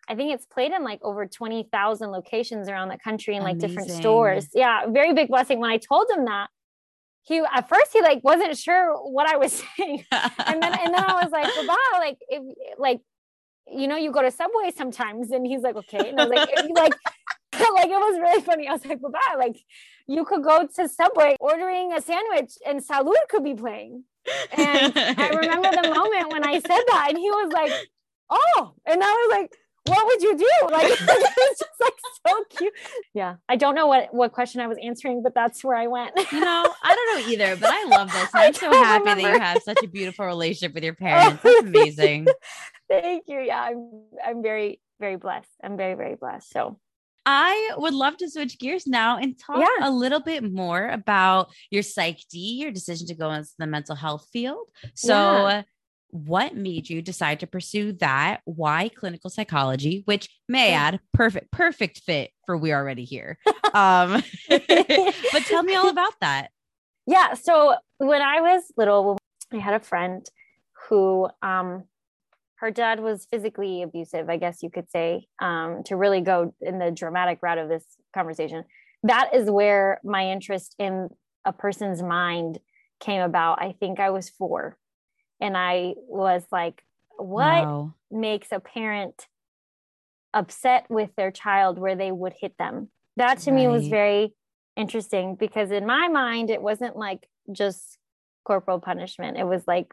[0.08, 3.68] I think it's played in like over 20,000 locations around the country in like Amazing.
[3.68, 4.48] different stores.
[4.54, 5.60] Yeah, very big blessing.
[5.60, 6.48] When I told him that,
[7.22, 10.04] he at first he like wasn't sure what I was saying.
[10.12, 12.42] and then and then I was like, Baba, like if
[12.78, 13.00] like
[13.66, 16.10] you know, you go to Subway sometimes and he's like, okay.
[16.10, 16.94] And I was like, like
[17.74, 18.68] like it was really funny.
[18.68, 19.56] I was like, Baba, like
[20.06, 24.04] you could go to Subway ordering a sandwich and Salud could be playing.
[24.56, 27.72] And I remember the moment when I said that and he was like,
[28.30, 29.52] oh, and I was like,
[29.87, 30.51] what would you do?
[30.70, 31.94] Like it's just like
[32.27, 32.73] so cute.
[33.12, 33.37] Yeah.
[33.49, 36.12] I don't know what what question I was answering, but that's where I went.
[36.33, 38.29] you know, I don't know either, but I love this.
[38.35, 39.23] I'm so happy remember.
[39.23, 41.42] that you have such a beautiful relationship with your oh, parents.
[41.44, 42.27] It's amazing.
[42.88, 43.40] Thank you.
[43.40, 45.51] Yeah, I'm I'm very, very blessed.
[45.62, 46.51] I'm very, very blessed.
[46.51, 46.79] So
[47.27, 49.88] I would love to switch gears now and talk yeah.
[49.88, 53.97] a little bit more about your psych D, your decision to go into the mental
[53.97, 54.66] health field.
[54.94, 55.62] So yeah
[56.14, 58.40] what made you decide to pursue that?
[58.44, 63.37] Why clinical psychology, which may add perfect, perfect fit for we already here.
[63.74, 66.50] Um, but tell me all about that.
[67.09, 67.35] Yeah.
[67.35, 69.18] So when I was little,
[69.53, 70.24] I had a friend
[70.88, 71.83] who, um,
[72.59, 76.79] her dad was physically abusive, I guess you could say, um, to really go in
[76.79, 78.62] the dramatic route of this conversation.
[79.03, 81.09] That is where my interest in
[81.44, 82.61] a person's mind
[83.00, 83.61] came about.
[83.61, 84.79] I think I was four
[85.44, 86.83] and I was like,
[87.18, 87.94] what wow.
[88.11, 89.28] makes a parent
[90.33, 92.88] upset with their child where they would hit them?
[93.16, 93.57] That to right.
[93.61, 94.33] me was very
[94.74, 97.98] interesting because in my mind, it wasn't like just
[98.42, 99.92] corporal punishment, it was like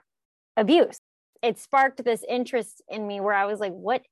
[0.56, 1.02] abuse.
[1.44, 4.04] It sparked this interest in me where I was like, what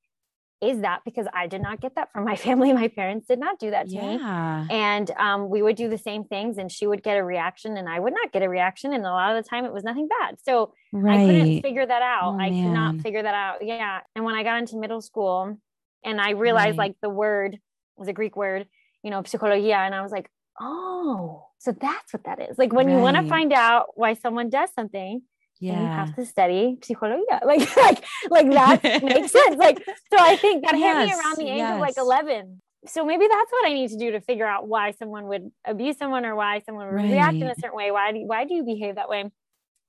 [0.61, 2.73] is that because I did not get that from my family.
[2.73, 4.65] My parents did not do that to yeah.
[4.67, 4.75] me.
[4.75, 7.87] And um, we would do the same things and she would get a reaction and
[7.87, 8.93] I would not get a reaction.
[8.93, 10.37] And a lot of the time it was nothing bad.
[10.43, 11.19] So right.
[11.19, 12.35] I couldn't figure that out.
[12.35, 13.65] Oh, I could not figure that out.
[13.65, 13.99] Yeah.
[14.15, 15.57] And when I got into middle school
[16.03, 16.89] and I realized right.
[16.89, 17.59] like the word
[17.95, 18.67] was a Greek word,
[19.03, 19.77] you know, psychologia.
[19.77, 22.57] And I was like, oh, so that's what that is.
[22.57, 22.95] Like when right.
[22.95, 25.21] you want to find out why someone does something,
[25.59, 25.79] yeah.
[25.79, 27.41] you have to study psychologia.
[27.45, 29.55] Like, like, like that makes sense.
[29.57, 31.73] Like, so I think that yes, hit me around the age yes.
[31.73, 32.61] of like 11.
[32.85, 35.97] So maybe that's what I need to do to figure out why someone would abuse
[35.97, 37.11] someone or why someone would right.
[37.11, 37.91] react in a certain way.
[37.91, 39.29] Why do, why do you behave that way?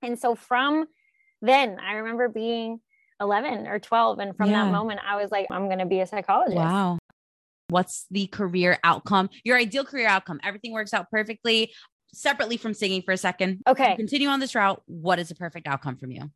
[0.02, 0.87] And so from
[1.40, 2.80] then I remember being
[3.20, 4.18] 11 or 12.
[4.18, 4.64] And from yeah.
[4.64, 6.56] that moment, I was like, I'm going to be a psychologist.
[6.56, 6.98] Wow.
[7.68, 9.30] What's the career outcome?
[9.44, 10.40] Your ideal career outcome?
[10.42, 11.72] Everything works out perfectly
[12.12, 13.62] separately from singing for a second.
[13.66, 13.96] Okay.
[13.96, 14.82] Continue on this route.
[14.86, 16.30] What is a perfect outcome from you?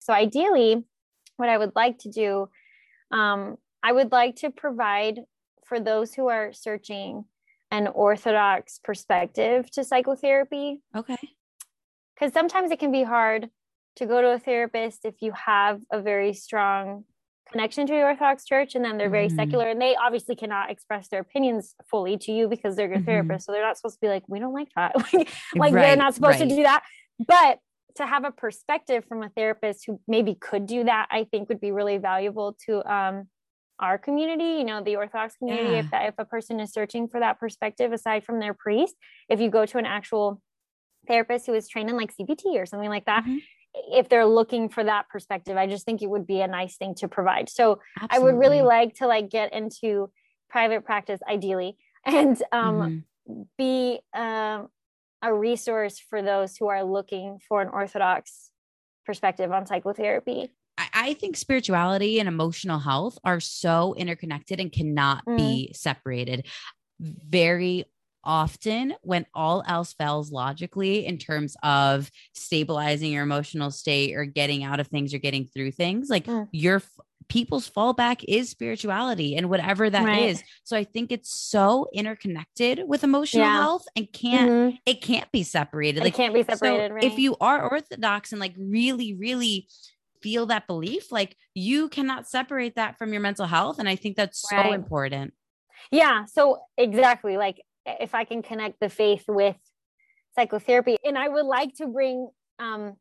[0.00, 0.84] So, ideally,
[1.36, 2.48] what I would like to do,
[3.10, 5.20] um, I would like to provide
[5.64, 7.24] for those who are searching
[7.70, 10.82] an orthodox perspective to psychotherapy.
[10.94, 11.16] Okay.
[12.14, 13.48] Because sometimes it can be hard
[13.96, 17.04] to go to a therapist if you have a very strong
[17.52, 19.36] connection to the Orthodox Church, and then they're very mm-hmm.
[19.36, 23.06] secular, and they obviously cannot express their opinions fully to you because they're your mm-hmm.
[23.06, 23.46] therapist.
[23.46, 24.94] So they're not supposed to be like, we don't like that.
[25.14, 26.48] like right, they're not supposed right.
[26.48, 26.82] to do that.
[27.26, 27.58] But
[27.96, 31.60] to have a perspective from a therapist who maybe could do that, I think would
[31.60, 33.28] be really valuable to um,
[33.78, 34.58] our community.
[34.58, 35.72] You know, the Orthodox community.
[35.72, 35.78] Yeah.
[35.80, 38.96] If that, if a person is searching for that perspective aside from their priest,
[39.28, 40.40] if you go to an actual
[41.06, 43.22] therapist who is trained in like CBT or something like that.
[43.24, 43.38] Mm-hmm
[43.74, 46.94] if they're looking for that perspective i just think it would be a nice thing
[46.94, 48.16] to provide so Absolutely.
[48.16, 50.10] i would really like to like get into
[50.50, 53.42] private practice ideally and um mm-hmm.
[53.56, 54.68] be um
[55.22, 58.50] a resource for those who are looking for an orthodox
[59.06, 60.50] perspective on psychotherapy.
[60.94, 65.36] I think spirituality and emotional health are so interconnected and cannot mm.
[65.36, 66.46] be separated.
[66.98, 67.84] Very
[68.24, 74.64] often, when all else fails logically in terms of stabilizing your emotional state or getting
[74.64, 76.48] out of things or getting through things, like mm.
[76.52, 76.82] your
[77.28, 80.28] people's fallback is spirituality and whatever that right.
[80.28, 80.42] is.
[80.64, 83.60] So I think it's so interconnected with emotional yeah.
[83.60, 84.76] health and can't mm-hmm.
[84.84, 86.00] it can't be separated.
[86.00, 86.90] It like can't be separated.
[86.90, 87.04] So right?
[87.04, 89.68] If you are orthodox and like really, really
[90.22, 93.78] feel that belief, like you cannot separate that from your mental health.
[93.78, 94.66] And I think that's right.
[94.66, 95.32] so important.
[95.90, 96.26] Yeah.
[96.26, 97.36] So exactly.
[97.36, 99.56] Like if I can connect the faith with
[100.34, 102.96] psychotherapy, and I would like to bring um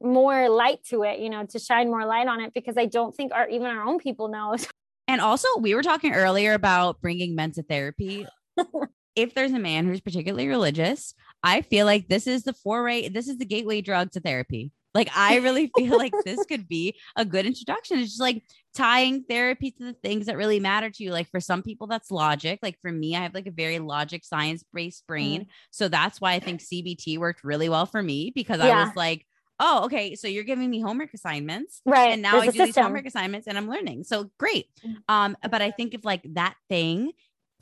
[0.00, 3.14] more light to it, you know, to shine more light on it because I don't
[3.14, 4.56] think our even our own people know.
[5.08, 8.28] And also, we were talking earlier about bringing men to therapy.
[9.16, 13.26] if there's a man who's particularly religious, I feel like this is the foray, this
[13.26, 14.70] is the gateway drug to therapy.
[14.94, 17.98] Like, I really feel like this could be a good introduction.
[17.98, 18.42] It's just like
[18.74, 21.10] tying therapy to the things that really matter to you.
[21.10, 22.60] Like, for some people, that's logic.
[22.62, 25.42] Like, for me, I have like a very logic science based brain.
[25.42, 25.46] Mm.
[25.70, 28.78] So that's why I think CBT worked really well for me because yeah.
[28.78, 29.26] I was like,
[29.60, 31.82] oh, okay, so you're giving me homework assignments.
[31.84, 32.12] Right.
[32.12, 32.66] And now There's I do system.
[32.66, 34.04] these homework assignments and I'm learning.
[34.04, 34.66] So great.
[34.84, 34.96] Mm.
[35.08, 37.12] Um, but I think if like that thing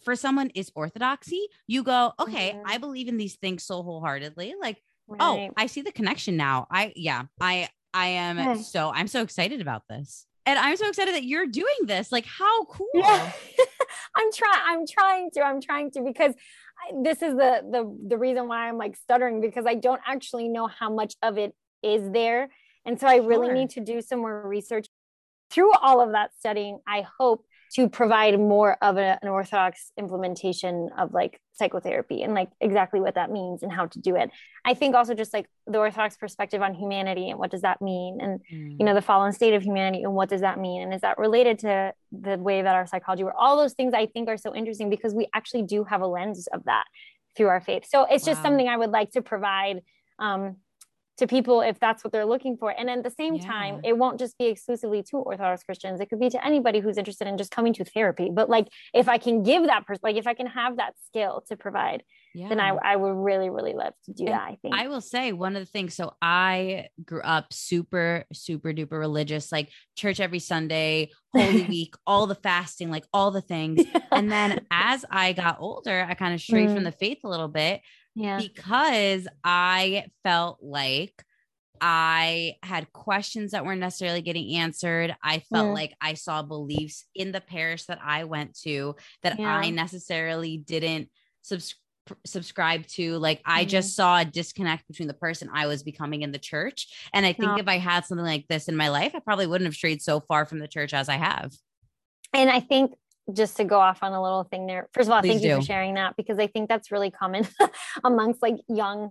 [0.05, 2.63] for someone is orthodoxy, you go, okay, mm-hmm.
[2.67, 4.55] I believe in these things so wholeheartedly.
[4.61, 5.51] Like, Oh, right.
[5.51, 6.67] oh, I see the connection now.
[6.71, 8.63] I yeah, I I am okay.
[8.63, 10.27] so I'm so excited about this.
[10.47, 12.11] And I'm so excited that you're doing this.
[12.11, 12.89] Like, how cool.
[12.95, 13.33] Yeah.
[14.17, 18.17] I'm trying, I'm trying to, I'm trying to because I, this is the the the
[18.17, 22.11] reason why I'm like stuttering because I don't actually know how much of it is
[22.13, 22.49] there.
[22.87, 23.55] And so I really sure.
[23.55, 24.87] need to do some more research.
[25.51, 30.91] Through all of that studying, I hope to provide more of a, an orthodox implementation
[30.97, 34.31] of like psychotherapy and like exactly what that means and how to do it
[34.65, 38.19] i think also just like the orthodox perspective on humanity and what does that mean
[38.21, 38.77] and mm.
[38.79, 41.19] you know the fallen state of humanity and what does that mean and is that
[41.19, 44.55] related to the way that our psychology works all those things i think are so
[44.55, 46.85] interesting because we actually do have a lens of that
[47.37, 48.45] through our faith so it's just wow.
[48.45, 49.83] something i would like to provide
[50.21, 50.57] um,
[51.19, 52.71] to people if that's what they're looking for.
[52.71, 53.47] And at the same yeah.
[53.47, 56.01] time, it won't just be exclusively to Orthodox Christians.
[56.01, 58.31] It could be to anybody who's interested in just coming to therapy.
[58.33, 61.45] But like if I can give that person, like if I can have that skill
[61.49, 62.05] to provide,
[62.35, 62.49] yeah.
[62.49, 64.43] then I, I would really, really love to do and that.
[64.43, 65.95] I think I will say one of the things.
[65.95, 72.27] So I grew up super, super duper religious, like church every Sunday, Holy Week, all
[72.27, 73.85] the fasting, like all the things.
[74.11, 76.75] And then as I got older, I kind of strayed mm.
[76.75, 77.83] from the faith a little bit
[78.15, 78.39] yeah.
[78.39, 81.25] because I felt like
[81.81, 85.15] I had questions that weren't necessarily getting answered.
[85.23, 85.75] I felt mm.
[85.75, 89.57] like I saw beliefs in the parish that I went to that yeah.
[89.57, 91.09] I necessarily didn't
[91.43, 91.77] subs-
[92.27, 93.19] subscribe to.
[93.19, 93.69] Like I mm.
[93.69, 96.89] just saw a disconnect between the person I was becoming in the church.
[97.13, 99.67] And I think if I had something like this in my life, I probably wouldn't
[99.67, 101.53] have strayed so far from the church as I have.
[102.35, 102.93] And I think
[103.33, 104.89] just to go off on a little thing there.
[104.93, 105.49] First of all, Please thank do.
[105.49, 107.47] you for sharing that because I think that's really common
[108.05, 109.11] amongst like young,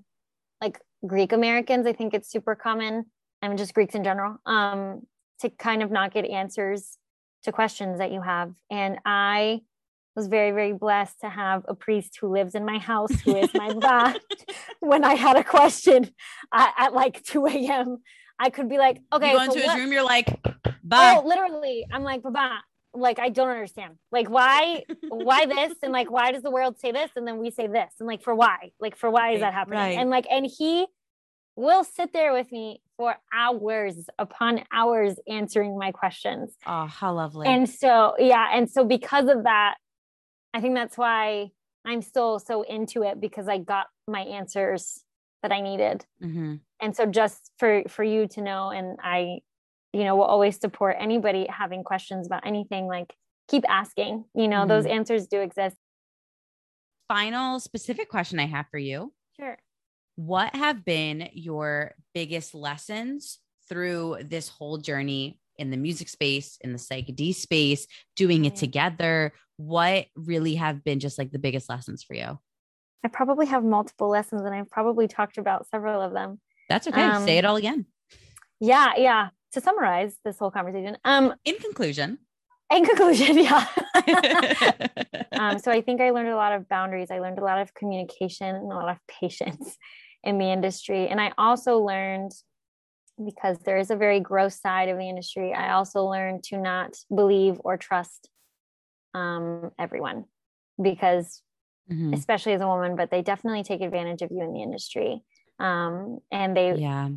[0.62, 1.86] like Greek Americans.
[1.86, 3.06] I think it's super common
[3.42, 5.02] and just Greeks in general um,
[5.42, 6.98] to kind of not get answers
[7.44, 8.54] to questions that you have.
[8.72, 9.62] And I
[10.16, 13.54] was very, very blessed to have a priest who lives in my house who is
[13.54, 14.16] my ba.
[14.80, 16.10] when I had a question
[16.52, 17.98] at, at like 2 a.m.,
[18.40, 19.32] I could be like, okay.
[19.32, 19.78] You go into so his what?
[19.78, 20.28] room, you're like,
[20.84, 21.18] ba.
[21.18, 21.86] Oh, literally.
[21.92, 22.60] I'm like, Baba,
[23.00, 23.96] like I don't understand.
[24.12, 27.52] Like why why this and like why does the world say this and then we
[27.52, 28.72] say this and like for why?
[28.80, 29.80] Like for why is that happening?
[29.80, 29.98] Right.
[29.98, 30.86] And like and he
[31.56, 36.52] will sit there with me for hours upon hours answering my questions.
[36.66, 37.48] Oh, how lovely.
[37.48, 39.76] And so yeah, and so because of that
[40.54, 41.52] I think that's why
[41.86, 45.04] I'm still so into it because I got my answers
[45.44, 46.06] that I needed.
[46.24, 46.56] Mm-hmm.
[46.82, 49.40] And so just for for you to know and I
[49.94, 52.88] you know, we'll always support anybody having questions about anything.
[52.88, 53.14] Like,
[53.48, 54.70] keep asking, you know, mm-hmm.
[54.70, 55.78] those answers do exist.
[57.08, 59.14] Final specific question I have for you.
[59.40, 59.58] Sure.
[60.16, 66.74] What have been your biggest lessons through this whole journey in the music space, in
[66.74, 69.34] the PsyD space, doing it together?
[69.56, 72.38] What really have been just like the biggest lessons for you?
[73.04, 76.42] I probably have multiple lessons and I've probably talked about several of them.
[76.68, 77.02] That's okay.
[77.02, 77.86] Um, Say it all again.
[78.60, 82.20] Yeah, yeah to summarize this whole conversation, um, in conclusion,
[82.72, 83.66] in conclusion, yeah.
[85.32, 87.12] um, so I think I learned a lot of boundaries.
[87.12, 89.78] I learned a lot of communication and a lot of patience
[90.24, 91.08] in the industry.
[91.08, 92.32] And I also learned
[93.24, 96.96] because there is a very gross side of the industry, I also learned to not
[97.14, 98.30] believe or trust
[99.16, 100.26] um, everyone
[100.80, 101.42] because
[101.92, 102.14] mm-hmm.
[102.14, 105.24] especially as a woman, but they definitely take advantage of you in the industry.
[105.60, 107.10] Um, and they, yeah.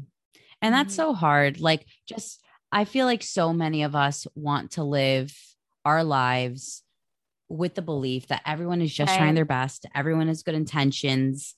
[0.63, 1.11] And that's mm-hmm.
[1.11, 1.61] so hard.
[1.61, 2.41] Like, just,
[2.71, 5.35] I feel like so many of us want to live
[5.85, 6.83] our lives
[7.49, 9.19] with the belief that everyone is just right.
[9.19, 11.55] trying their best, everyone has good intentions,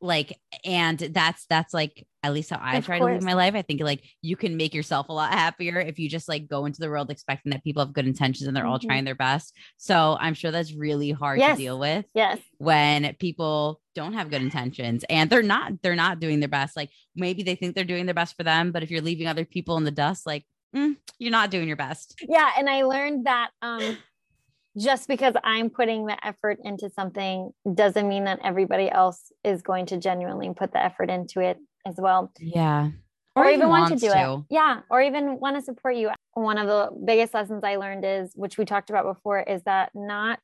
[0.00, 3.10] like and that's that's like at least how i of try course.
[3.10, 5.98] to live my life i think like you can make yourself a lot happier if
[5.98, 8.64] you just like go into the world expecting that people have good intentions and they're
[8.64, 8.72] mm-hmm.
[8.72, 11.56] all trying their best so i'm sure that's really hard yes.
[11.56, 16.20] to deal with yes when people don't have good intentions and they're not they're not
[16.20, 18.90] doing their best like maybe they think they're doing their best for them but if
[18.90, 20.44] you're leaving other people in the dust like
[20.74, 23.96] mm, you're not doing your best yeah and i learned that um
[24.76, 29.86] just because I'm putting the effort into something doesn't mean that everybody else is going
[29.86, 32.30] to genuinely put the effort into it as well.
[32.38, 32.90] Yeah.
[33.34, 34.34] Or, or even want to do to.
[34.34, 34.54] it.
[34.54, 34.80] Yeah.
[34.90, 36.10] Or even want to support you.
[36.34, 39.90] One of the biggest lessons I learned is, which we talked about before, is that
[39.94, 40.40] not,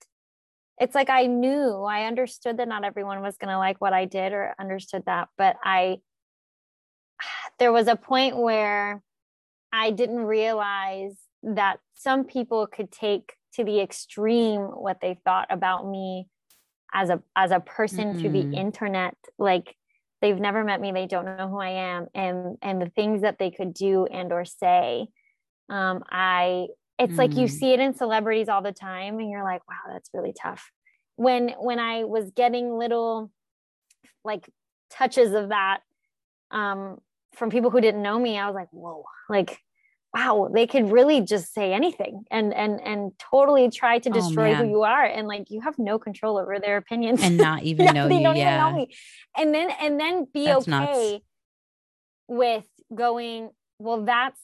[0.82, 4.04] it's like I knew, I understood that not everyone was going to like what I
[4.04, 5.28] did or understood that.
[5.38, 5.98] But I,
[7.60, 9.00] there was a point where
[9.72, 15.88] I didn't realize that some people could take to the extreme what they thought about
[15.88, 16.26] me
[16.92, 18.20] as a as a person mm-hmm.
[18.20, 18.54] through the mm-hmm.
[18.54, 19.76] internet like
[20.20, 23.38] they've never met me they don't know who i am and and the things that
[23.38, 25.06] they could do and or say
[25.70, 26.66] um i
[27.02, 27.18] it's mm.
[27.18, 27.50] like you mm.
[27.50, 30.70] see it in celebrities all the time and you're like wow that's really tough
[31.16, 33.30] when when i was getting little
[34.24, 34.48] like
[34.90, 35.80] touches of that
[36.50, 36.98] um
[37.34, 39.58] from people who didn't know me i was like whoa like
[40.14, 44.52] wow they could really just say anything and and and totally try to oh, destroy
[44.52, 47.62] oh, who you are and like you have no control over their opinions and not
[47.70, 48.58] even know they you don't yeah.
[48.58, 48.94] even know me
[49.36, 51.24] and then and then be that's okay nuts.
[52.28, 54.40] with going well that's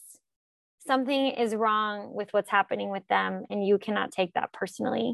[0.89, 5.13] something is wrong with what's happening with them and you cannot take that personally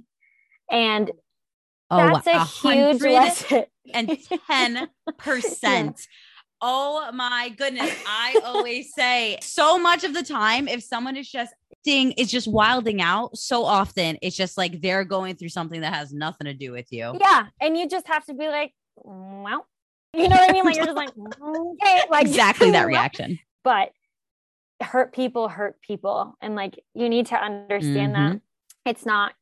[0.72, 1.12] and
[1.92, 6.08] oh, that's a huge lesson and 10%
[6.62, 7.94] Oh my goodness.
[8.08, 11.54] I always say so much of the time, if someone is just
[11.84, 15.94] thing is just wilding out so often, it's just like they're going through something that
[15.94, 17.16] has nothing to do with you.
[17.20, 17.48] Yeah.
[17.62, 19.68] And you just have to be like, well,
[20.14, 20.66] you know what I mean?
[20.66, 21.10] Like you're just like,
[21.44, 23.38] okay, like exactly that reaction.
[23.64, 23.90] But
[24.82, 26.38] hurt people hurt people.
[26.42, 28.32] And like you need to understand mm-hmm.
[28.34, 28.42] that
[28.86, 29.34] it's not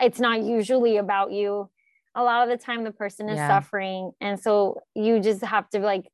[0.00, 1.68] it's not usually about you.
[2.14, 3.48] A lot of the time the person is yeah.
[3.48, 4.12] suffering.
[4.20, 6.08] And so you just have to like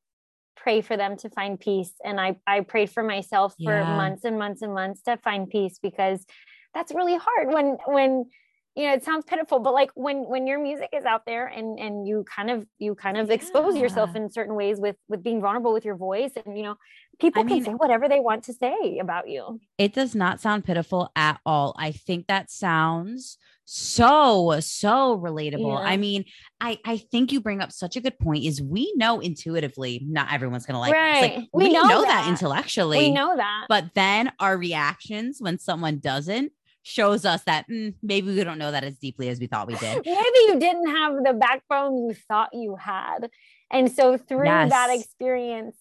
[0.57, 1.93] pray for them to find peace.
[2.05, 3.97] And I, I prayed for myself for yeah.
[3.97, 6.25] months and months and months to find peace because
[6.72, 8.25] that's really hard when, when,
[8.75, 11.79] you know, it sounds pitiful, but like when, when your music is out there and,
[11.79, 13.35] and you kind of, you kind of yeah.
[13.35, 16.77] expose yourself in certain ways with, with being vulnerable with your voice and, you know,
[17.19, 19.61] people I can say whatever they want to say about you.
[19.79, 21.75] It does not sound pitiful at all.
[21.79, 25.89] I think that sounds so so relatable yeah.
[25.89, 26.25] i mean
[26.61, 30.31] i i think you bring up such a good point is we know intuitively not
[30.33, 31.21] everyone's gonna like, right.
[31.37, 32.25] like we, we, know, know that.
[32.25, 32.29] that.
[32.29, 36.53] intellectually we know that but then our reactions when someone doesn't
[36.83, 39.75] shows us that mm, maybe we don't know that as deeply as we thought we
[39.77, 43.31] did maybe you didn't have the backbone you thought you had
[43.71, 44.69] and so through yes.
[44.69, 45.75] that experience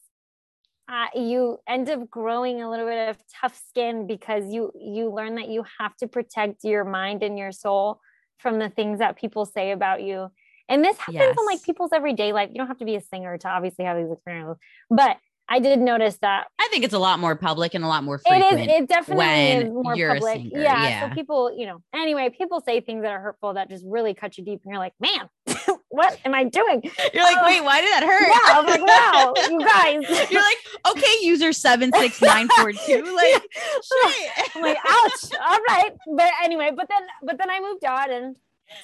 [0.89, 5.36] uh, you end up growing a little bit of tough skin because you you learn
[5.36, 7.99] that you have to protect your mind and your soul
[8.39, 10.29] from the things that people say about you
[10.67, 11.36] and this happens yes.
[11.39, 13.97] in like people's everyday life you don't have to be a singer to obviously have
[13.97, 14.57] these experiences
[14.89, 15.17] but
[15.53, 16.47] I did notice that.
[16.57, 18.59] I think it's a lot more public and a lot more frequent.
[18.59, 18.81] It is.
[18.81, 20.51] It definitely is more public.
[20.51, 23.85] Yeah, yeah, So people, you know, anyway, people say things that are hurtful that just
[23.85, 25.29] really cut you deep, and you're like, man,
[25.89, 26.81] what am I doing?
[27.13, 28.27] You're like, um, wait, why did that hurt?
[28.27, 29.59] Yeah, I'm like, wow, you
[30.09, 30.31] guys.
[30.31, 33.03] You're like, okay, user seven six nine four two.
[33.13, 34.31] Like, shit.
[34.55, 35.39] I'm like, ouch.
[35.39, 38.35] All right, but anyway, but then, but then I moved on, and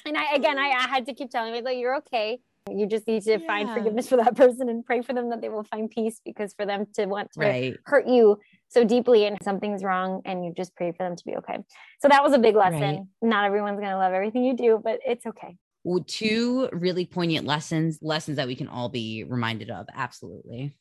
[0.06, 2.38] and I again, I, I had to keep telling me like, you're okay
[2.68, 3.46] you just need to yeah.
[3.46, 6.52] find forgiveness for that person and pray for them that they will find peace because
[6.54, 7.76] for them to want to right.
[7.84, 8.38] hurt you
[8.68, 11.58] so deeply and something's wrong and you just pray for them to be okay.
[12.00, 12.80] So that was a big lesson.
[12.80, 13.00] Right.
[13.22, 15.56] Not everyone's going to love everything you do, but it's okay.
[15.82, 19.86] Well, two really poignant lessons, lessons that we can all be reminded of.
[19.94, 20.76] Absolutely.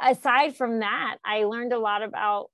[0.00, 2.50] Aside from that, I learned a lot about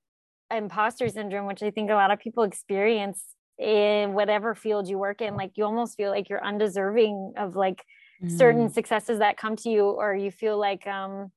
[0.50, 3.22] imposter syndrome, which I think a lot of people experience
[3.58, 5.36] in whatever field you work in.
[5.36, 7.84] Like you almost feel like you're undeserving of like
[8.22, 8.38] mm.
[8.38, 11.30] certain successes that come to you or you feel like um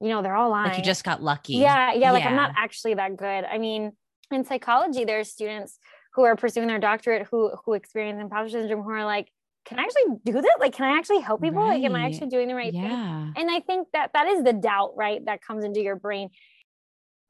[0.00, 2.52] you know they're all lying like you just got lucky yeah, yeah like i'm not
[2.56, 3.92] actually that good i mean
[4.30, 5.78] in psychology there are students
[6.14, 9.28] who are pursuing their doctorate who who experience imposter syndrome who are like
[9.64, 10.50] can I actually do this?
[10.58, 11.62] Like, can I actually help people?
[11.62, 11.80] Right.
[11.80, 12.82] Like, am I actually doing the right yeah.
[12.82, 13.34] thing?
[13.36, 15.24] And I think that that is the doubt, right?
[15.24, 16.30] That comes into your brain.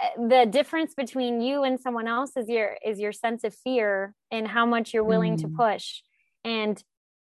[0.01, 4.15] Eh, the difference between you and someone else is your is your sense of fear
[4.31, 5.43] and how much you're willing mm.
[5.43, 6.01] to push.
[6.45, 6.83] And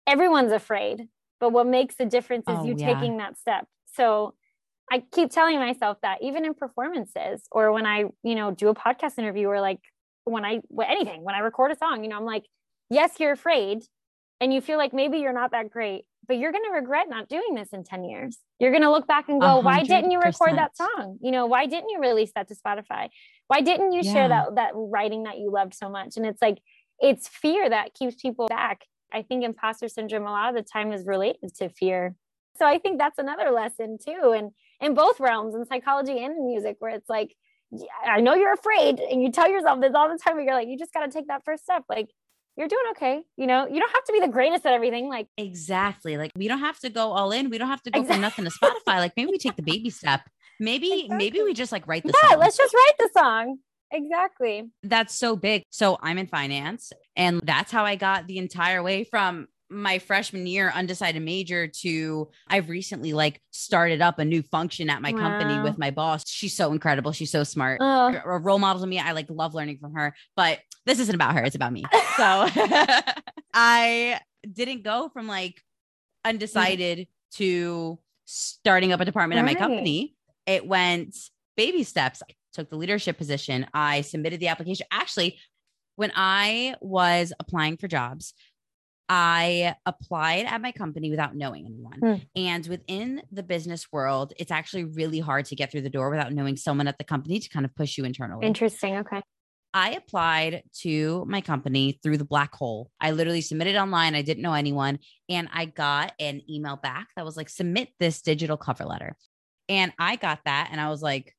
[0.07, 1.09] everyone's afraid,
[1.41, 2.95] but what makes the difference is Oh, you yeah.
[2.95, 3.67] taking that step.
[3.95, 4.35] So
[4.91, 8.75] I keep telling myself that even in performances or when I, you know, do a
[8.75, 9.81] podcast interview or like
[10.25, 12.45] when I, anything, when I record a song, you know, I'm like,
[12.91, 13.83] yes, you're afraid
[14.41, 17.29] and you feel like maybe you're not that great, but you're going to regret not
[17.29, 18.39] doing this in 10 years.
[18.61, 21.19] You're going to look back and go, A why didn't you record that song?
[21.21, 23.09] You know, why didn't you release that to Spotify?
[23.49, 24.13] Why didn't you Yeah.
[24.13, 26.17] share that, that writing that you loved so much?
[26.17, 26.59] And it's like,
[27.01, 28.85] it's fear that keeps people back.
[29.13, 32.15] I think imposter syndrome a lot of the time is related to fear.
[32.57, 34.35] So I think that's another lesson too.
[34.37, 34.51] And
[34.81, 37.35] in both realms, in psychology and in music, where it's like,
[38.05, 40.37] I know you're afraid, and you tell yourself this all the time.
[40.37, 41.83] But you're like, you just got to take that first step.
[41.89, 42.09] Like,
[42.57, 43.23] you're doing okay.
[43.37, 45.09] You know, you don't have to be the greatest at everything.
[45.09, 46.17] Like, Exactly.
[46.17, 47.51] Like we don't have to go all in.
[47.51, 48.99] We don't have to go Exact- from nothing to Spotify.
[48.99, 50.23] Like maybe we take the baby step.
[50.59, 52.39] Maybe maybe we just like write the yeah, song.
[52.39, 53.59] let's just write the song.
[53.93, 54.65] Exactly.
[54.83, 55.63] That's so big.
[55.71, 60.47] So I'm in finance and that's how I got the entire way from my freshman
[60.47, 65.59] year undecided major to I've recently like started up a new function at my company
[65.61, 66.23] with my boss.
[66.27, 67.11] She's so incredible.
[67.13, 67.79] She's so smart.
[67.81, 69.01] Oh, A role model to me.
[69.01, 71.43] I like love learning from her, but this isn't about her.
[71.43, 71.85] It's about me.
[72.17, 72.49] So
[73.55, 74.21] I
[74.51, 75.61] didn't go from like
[76.25, 80.15] undecided to starting up a department at my company.
[80.47, 81.15] It went
[81.57, 82.23] baby steps.
[82.57, 83.67] Took the leadership position.
[83.75, 84.87] I submitted the application.
[84.91, 85.39] Actually,
[85.97, 88.33] when I was applying for jobs,
[89.11, 91.99] I applied at my company without knowing anyone.
[92.01, 92.25] Hmm.
[92.35, 96.33] And within the business world, it's actually really hard to get through the door without
[96.33, 98.47] knowing someone at the company to kind of push you internally.
[98.47, 98.97] interesting.
[98.97, 99.21] Okay.
[99.75, 102.91] I applied to my company through the black hole.
[102.99, 104.15] I literally submitted online.
[104.15, 105.01] I didn't know anyone.
[105.29, 109.19] And I got an email back that was like, submit this digital cover letter.
[109.69, 110.71] And I got that.
[110.73, 111.36] And I was like,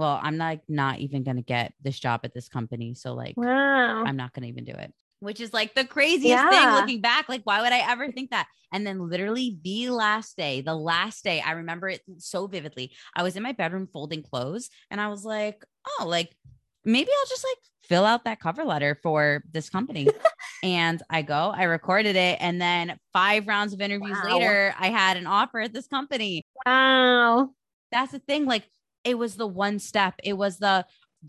[0.00, 2.94] well, I'm not, not even going to get this job at this company.
[2.94, 4.04] So, like, Wow.
[4.06, 6.48] I'm not going to even do it, which is like the craziest Yeah.
[6.48, 7.28] thing looking back.
[7.28, 8.46] Like, why would I ever think that?
[8.72, 12.92] And then, literally, the last day, the last day, I remember it so vividly.
[13.14, 15.64] I was in my bedroom folding clothes and I was like,
[15.98, 16.34] oh, like
[16.84, 20.08] maybe I'll just like fill out that cover letter for this company.
[20.62, 22.38] and I go, I recorded it.
[22.40, 24.32] And then five rounds of interviews Wow.
[24.34, 26.46] later, I had an offer at this company.
[26.64, 27.50] Wow.
[27.92, 28.46] That's the thing.
[28.46, 28.66] Like,
[29.04, 30.84] it was the one step, it was the,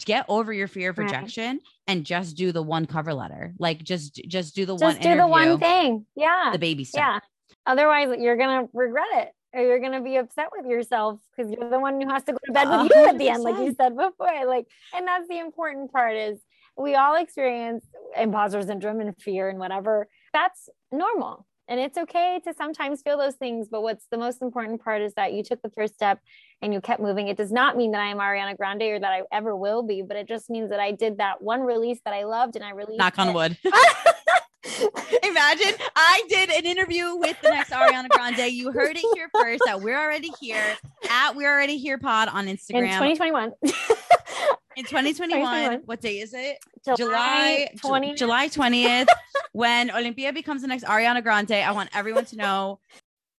[0.06, 1.04] Get over your fear of Right.
[1.04, 3.54] rejection and just do the one cover letter.
[3.60, 6.06] Like just just do the one Just do the one thing.
[6.16, 6.52] Yeah.
[6.54, 7.02] the baby step.
[7.02, 7.20] Yeah.
[7.66, 11.52] Otherwise, you're going to regret it or you're going to be upset with yourself because
[11.52, 13.58] you're the one who has to go to bed with you at the end, like
[13.58, 14.46] you said before.
[14.48, 14.66] Like,
[14.96, 16.40] and that's the important part is
[16.78, 20.08] we all experience imposter syndrome and fear and whatever.
[20.32, 21.46] That's normal.
[21.72, 23.70] And it's okay to sometimes feel those things.
[23.72, 26.20] But what's the most important part is that you took the first step
[26.62, 27.30] and you kept moving.
[27.30, 30.02] It does not mean that I am Ariana Grande or that I ever will be,
[30.02, 32.72] but it just means that I did that one release that I loved and I
[32.72, 33.00] released.
[33.00, 33.34] Knock on it.
[33.34, 33.58] wood.
[35.24, 38.52] Imagine I did an interview with the next Ariana Grande.
[38.52, 40.76] You heard it here first that we're already here
[41.10, 42.80] at We're Already Here Pod on Instagram.
[42.80, 43.54] in Instagram 2021.
[44.76, 45.40] in 2021.
[45.40, 45.82] 2021.
[45.86, 46.58] What day is it?
[46.86, 48.16] July July 20.
[48.16, 49.08] July 20th.
[49.52, 52.80] when Olympia becomes the next Ariana Grande, I want everyone to know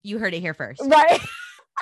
[0.03, 0.80] you heard it here first.
[0.85, 1.20] Right.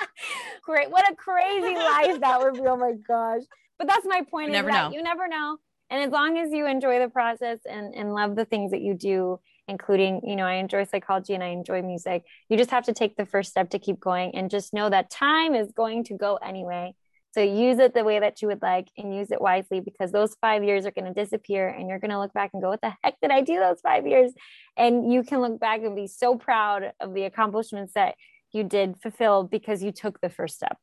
[0.63, 0.89] Great.
[0.89, 2.61] What a crazy life that would be.
[2.61, 3.41] Oh my gosh.
[3.77, 4.47] But that's my point.
[4.47, 4.97] You never that know.
[4.97, 5.57] You never know.
[5.89, 8.93] And as long as you enjoy the process and, and love the things that you
[8.93, 12.93] do, including, you know, I enjoy psychology and I enjoy music, you just have to
[12.93, 16.13] take the first step to keep going and just know that time is going to
[16.13, 16.93] go anyway.
[17.33, 20.35] So use it the way that you would like and use it wisely because those
[20.41, 22.81] five years are going to disappear and you're going to look back and go, what
[22.81, 24.33] the heck did I do those five years?
[24.75, 28.15] And you can look back and be so proud of the accomplishments that
[28.51, 30.77] you did fulfill because you took the first step.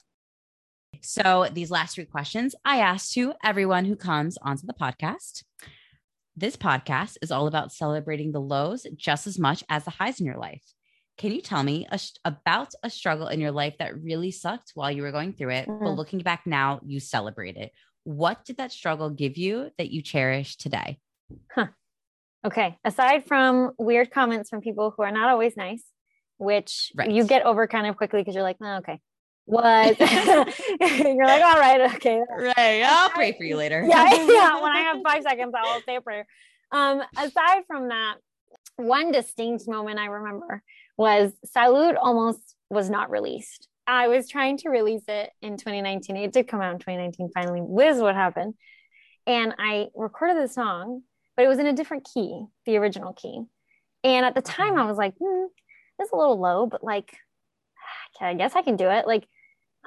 [1.02, 5.44] So, these last three questions I asked to everyone who comes onto the podcast.
[6.34, 10.26] This podcast is all about celebrating the lows just as much as the highs in
[10.26, 10.62] your life.
[11.18, 14.90] Can you tell me a, about a struggle in your life that really sucked while
[14.90, 15.96] you were going through it, but Mhm.
[15.96, 17.72] looking back now, you celebrate it?
[18.04, 21.00] What did that struggle give you that you cherish today?
[21.52, 21.66] Huh.
[22.46, 22.78] Okay.
[22.84, 25.84] Aside from weird comments from people who are not always nice,
[26.36, 27.10] which Right.
[27.10, 29.00] you get over kind of quickly because you're like, oh, okay.
[29.44, 32.20] what you're like, all right, okay.
[32.30, 32.82] Right.
[32.84, 33.84] I'll pray for you later.
[33.84, 34.62] yeah, yeah.
[34.62, 36.26] When I have five seconds, I'll say a prayer.
[36.70, 38.16] Um, aside from that,
[38.76, 40.62] one distinct moment I remember
[40.98, 43.68] was Salud almost was not released.
[43.86, 46.16] I was trying to release it in 2019.
[46.16, 47.60] It did come out in 2019 finally.
[47.60, 48.54] Whiz what happened.
[49.26, 51.02] And I recorded the song,
[51.36, 53.42] but it was in a different key, the original key.
[54.04, 55.46] And at the time I was like, hmm,
[55.98, 57.16] it's a little low, but like,
[58.20, 59.06] I guess I can do it.
[59.06, 59.26] Like,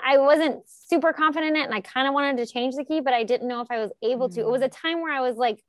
[0.03, 3.01] I wasn't super confident in it and I kind of wanted to change the key,
[3.01, 4.39] but I didn't know if I was able to.
[4.39, 5.61] It was a time where I was like,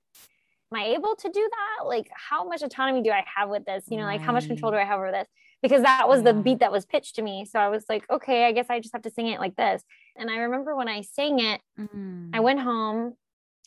[0.72, 1.86] am I able to do that?
[1.86, 3.84] Like, how much autonomy do I have with this?
[3.88, 5.28] You know, like how much control do I have over this?
[5.62, 7.44] Because that was the beat that was pitched to me.
[7.44, 9.82] So I was like, okay, I guess I just have to sing it like this.
[10.16, 12.30] And I remember when I sang it, mm.
[12.32, 13.14] I went home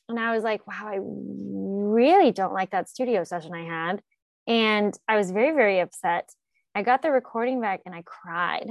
[0.10, 4.02] and I was like, wow, I really don't like that studio session I had.
[4.48, 6.30] And I was very, very upset.
[6.76, 8.70] I got the recording back and I cried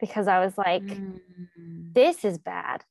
[0.00, 1.20] because I was like, mm.
[1.92, 2.82] this is bad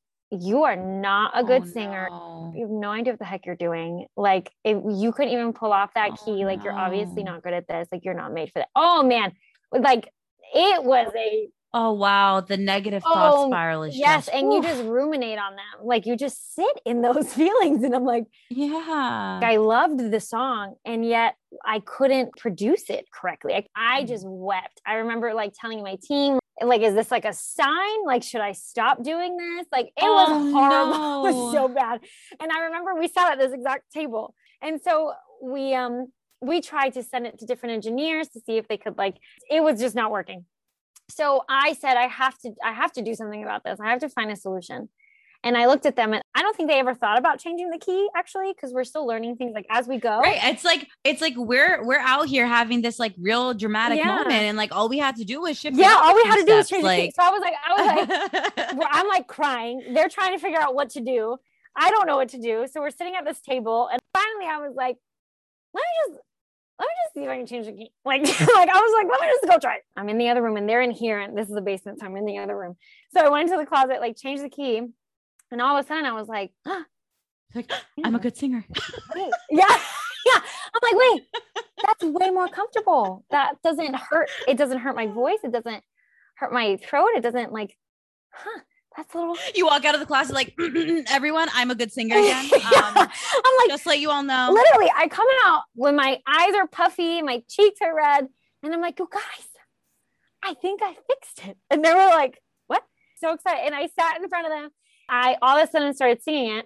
[0.41, 2.07] you are not a oh, good oh, singer.
[2.09, 2.51] No.
[2.55, 4.07] You have no idea what the heck you're doing.
[4.17, 6.65] Like, if you couldn't even pull off that oh, key, like, no.
[6.65, 7.87] you're obviously not good at this.
[7.91, 8.69] Like, you're not made for that.
[8.75, 9.33] Oh, man.
[9.71, 10.09] Like,
[10.53, 11.49] it was a.
[11.75, 12.41] Oh, wow.
[12.41, 13.99] The negative thought oh, spiral is just.
[13.99, 14.25] Yes.
[14.25, 14.53] Just, and oof.
[14.53, 15.85] you just ruminate on them.
[15.85, 17.83] Like, you just sit in those feelings.
[17.83, 19.39] And I'm like, yeah.
[19.41, 20.75] I loved the song.
[20.85, 23.53] And yet I couldn't produce it correctly.
[23.53, 24.07] Like, I mm.
[24.07, 24.81] just wept.
[24.85, 28.51] I remember, like, telling my team, like is this like a sign like should i
[28.51, 31.25] stop doing this like it was oh, horrible no.
[31.25, 31.99] it was so bad
[32.39, 36.07] and i remember we sat at this exact table and so we um
[36.41, 39.17] we tried to send it to different engineers to see if they could like
[39.49, 40.45] it was just not working
[41.09, 43.99] so i said i have to i have to do something about this i have
[43.99, 44.89] to find a solution
[45.43, 47.77] and I looked at them and I don't think they ever thought about changing the
[47.77, 50.19] key actually, because we're still learning things like as we go.
[50.19, 50.39] Right.
[50.43, 54.07] It's like it's like we're we're out here having this like real dramatic yeah.
[54.07, 54.31] moment.
[54.31, 55.75] And like all we had to do was shift.
[55.75, 56.99] Yeah, all we had to do was change like...
[56.99, 57.13] the key.
[57.15, 59.93] So I was like, I was like, I'm like crying.
[59.93, 61.37] They're trying to figure out what to do.
[61.75, 62.65] I don't know what to do.
[62.71, 63.89] So we're sitting at this table.
[63.91, 64.97] And finally I was like,
[65.73, 66.21] let me just
[66.79, 67.91] let me just see if I can change the key.
[68.05, 69.83] Like, like I was like, let me just go try it.
[69.95, 71.19] I'm in the other room and they're in here.
[71.19, 71.99] And this is the basement.
[71.99, 72.75] So I'm in the other room.
[73.13, 74.81] So I went into the closet, like changed the key.
[75.51, 76.83] And all of a sudden I was like, huh.
[77.55, 77.71] like
[78.03, 78.65] I'm a good singer.
[79.15, 79.79] yeah.
[80.25, 80.39] Yeah.
[80.39, 81.23] I'm like, wait,
[81.85, 83.25] that's way more comfortable.
[83.29, 84.29] That doesn't hurt.
[84.47, 85.39] It doesn't hurt my voice.
[85.43, 85.83] It doesn't
[86.35, 87.09] hurt my throat.
[87.15, 87.77] It doesn't like,
[88.31, 88.61] huh,
[88.95, 89.37] that's a little.
[89.55, 90.53] You walk out of the class like,
[91.09, 92.45] everyone, I'm a good singer again.
[92.53, 92.61] Um,
[92.95, 94.49] I'm like, just let you all know.
[94.51, 98.27] Literally, I come out when my eyes are puffy, my cheeks are red,
[98.61, 99.47] and I'm like, you guys,
[100.43, 101.57] I think I fixed it.
[101.69, 102.83] And they were like, what?
[103.17, 103.65] So excited.
[103.65, 104.69] And I sat in front of them
[105.09, 106.65] I all of a sudden started singing it.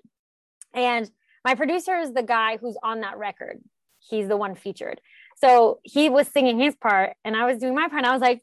[0.74, 1.10] And
[1.44, 3.60] my producer is the guy who's on that record.
[4.00, 5.02] He's the one featured.
[5.38, 8.00] So he was singing his part and I was doing my part.
[8.00, 8.42] And I was like,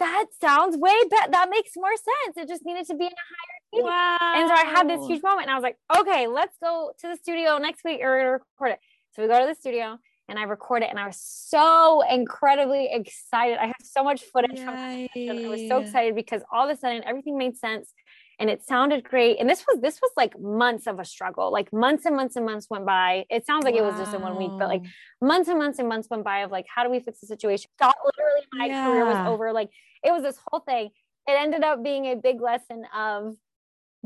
[0.00, 1.30] that sounds way better.
[1.30, 2.36] That makes more sense.
[2.36, 3.82] It just needed to be in a higher key.
[3.82, 4.34] Wow.
[4.34, 7.08] And so I had this huge moment and I was like, okay, let's go to
[7.08, 8.80] the studio next week or record it.
[9.12, 9.98] So we go to the studio
[10.28, 13.58] and I record it and I was so incredibly excited.
[13.58, 14.64] I have so much footage Yay.
[14.64, 15.44] from it.
[15.44, 17.92] I was so excited because all of a sudden everything made sense
[18.40, 19.38] and it sounded great.
[19.38, 21.52] And this was this was like months of a struggle.
[21.52, 23.26] Like months and months and months went by.
[23.28, 23.80] It sounds like wow.
[23.80, 24.82] it was just in one week, but like
[25.20, 27.70] months and months and months went by of like how do we fix the situation?
[27.78, 28.86] Thought literally my yeah.
[28.86, 29.52] career was over.
[29.52, 29.68] Like
[30.02, 30.90] it was this whole thing.
[31.26, 33.36] It ended up being a big lesson of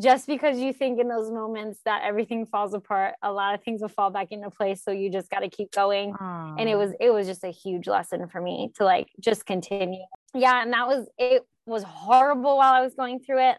[0.01, 3.81] just because you think in those moments that everything falls apart a lot of things
[3.81, 6.57] will fall back into place so you just got to keep going Aww.
[6.59, 10.03] and it was it was just a huge lesson for me to like just continue
[10.35, 13.57] yeah and that was it was horrible while i was going through it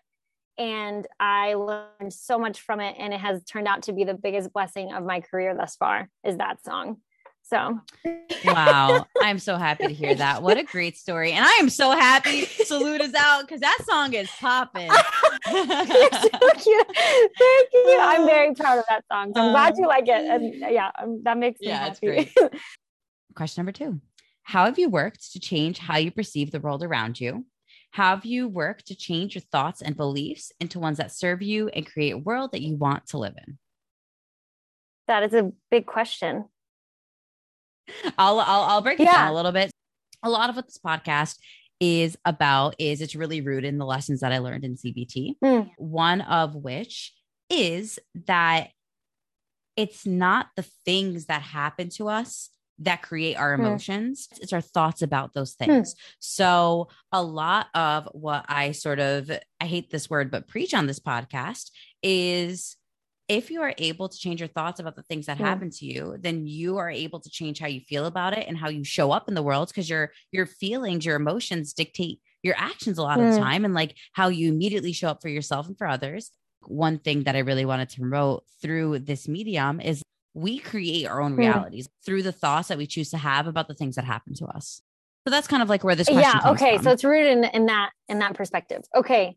[0.57, 4.13] and I learned so much from it and it has turned out to be the
[4.13, 6.97] biggest blessing of my career thus far is that song.
[7.45, 7.79] So
[8.43, 10.41] wow, I'm so happy to hear that.
[10.41, 11.31] What a great story.
[11.31, 14.89] And I am so happy Salute is out because that song is popping.
[15.45, 15.69] Thank
[16.65, 16.83] you.
[16.95, 17.97] Thank you.
[18.01, 19.31] I'm very proud of that song.
[19.35, 20.25] So I'm glad you like it.
[20.25, 22.33] And yeah, um, that makes me yeah, happy.
[23.35, 24.01] Question number two.
[24.41, 27.45] How have you worked to change how you perceive the world around you?
[27.91, 31.85] Have you worked to change your thoughts and beliefs into ones that serve you and
[31.85, 33.59] create a world that you want to live in?
[35.07, 36.45] That is a big question.
[38.17, 39.13] I'll I'll, I'll break it yeah.
[39.13, 39.71] down a little bit.
[40.23, 41.37] A lot of what this podcast
[41.79, 45.35] is about is it's really rooted in the lessons that I learned in CBT.
[45.43, 45.69] Mm.
[45.77, 47.13] One of which
[47.49, 48.69] is that
[49.75, 53.63] it's not the things that happen to us that create our hmm.
[53.63, 54.27] emotions.
[54.33, 54.41] Mm.
[54.41, 55.65] It's our thoughts about those hmm.
[55.65, 55.93] things.
[55.93, 55.97] Mm.
[56.19, 59.31] So, a lot of what I sort of,
[59.61, 61.71] I hate this word, but preach on this podcast
[62.03, 62.75] is
[63.27, 65.45] if you are able to change your thoughts about the things that mm.
[65.45, 68.57] happen to you, then you are able to change how you feel about it and
[68.57, 72.55] how you show up in the world because your your feelings, your emotions dictate your
[72.57, 73.43] actions a lot of the hmm.
[73.43, 76.31] time and like how you immediately show up for yourself and for others.
[76.61, 80.03] One thing that I really wanted to promote through this medium is
[80.35, 81.39] we create our own hmm.
[81.39, 84.45] realities through the thoughts that we choose to have about the things that happen to
[84.45, 84.81] us.
[85.25, 86.83] So that's kind of like where this yeah okay from.
[86.83, 89.35] so it's rooted in, in that in that perspective okay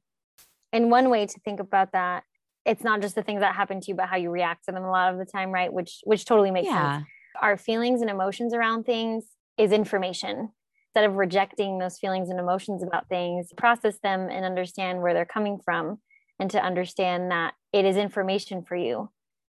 [0.71, 2.25] and one way to think about that
[2.69, 4.85] it's not just the things that happen to you but how you react to them
[4.85, 6.99] a lot of the time right which which totally makes yeah.
[6.99, 7.09] sense
[7.41, 9.25] our feelings and emotions around things
[9.57, 10.51] is information
[10.89, 15.25] instead of rejecting those feelings and emotions about things process them and understand where they're
[15.25, 15.99] coming from
[16.39, 19.11] and to understand that it is information for you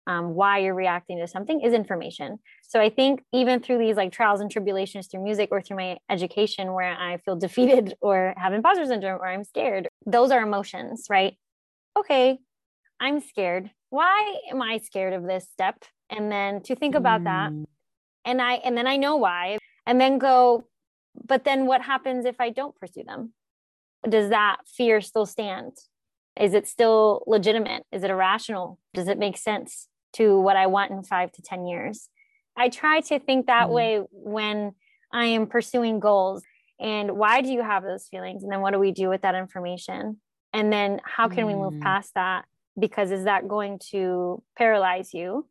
[0.06, 2.38] um, why you're reacting to something is information.
[2.62, 5.98] So I think even through these like trials and tribulations through music or through my
[6.08, 11.06] education where I feel defeated or have imposter syndrome or I'm scared, those are emotions,
[11.10, 11.34] right?
[11.98, 12.38] Okay,
[13.00, 13.70] I'm scared.
[13.88, 15.84] Why am I scared of this step?
[16.10, 17.24] And then to think about mm.
[17.24, 17.52] that.
[18.24, 19.58] And I and then I know why.
[19.86, 20.64] And then go,
[21.26, 23.32] but then what happens if I don't pursue them?
[24.08, 25.72] Does that fear still stand?
[26.38, 27.84] Is it still legitimate?
[27.90, 28.78] Is it irrational?
[28.94, 32.08] Does it make sense to what I want in five to 10 years?
[32.56, 33.72] I try to think that mm.
[33.72, 34.72] way when
[35.12, 36.42] I am pursuing goals.
[36.78, 38.42] And why do you have those feelings?
[38.42, 40.20] And then what do we do with that information?
[40.52, 41.48] And then how can mm.
[41.48, 41.82] we move mm.
[41.82, 42.44] past that?
[42.78, 45.48] Because is that going to paralyze you?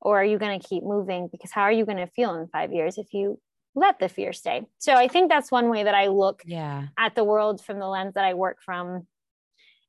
[0.00, 1.28] Or are you going to keep moving?
[1.30, 3.38] Because how are you going to feel in five years if you
[3.74, 4.62] let the fear stay?
[4.78, 6.88] So I think that's one way that I look yeah.
[6.98, 9.06] at the world from the lens that I work from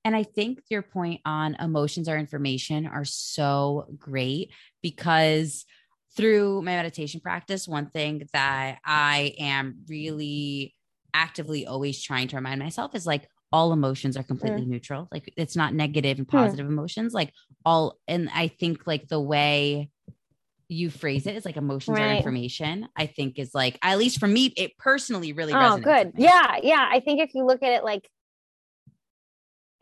[0.05, 5.65] and I think your point on emotions or information are so great because
[6.15, 10.75] through my meditation practice, one thing that I am really
[11.13, 14.68] actively always trying to remind myself is like all emotions are completely mm.
[14.70, 15.08] neutral.
[15.12, 16.38] Like it's not negative and hmm.
[16.38, 16.72] positive mm.
[16.72, 17.14] emotions.
[17.14, 17.32] Like
[17.64, 19.91] all, and I think like the way
[20.68, 22.14] you phrase it is like emotions right.
[22.14, 26.14] or information, I think is like, at least for me, it personally really Oh, good.
[26.18, 26.58] Yeah.
[26.64, 26.89] Yeah.
[26.91, 28.10] I think if you look at it like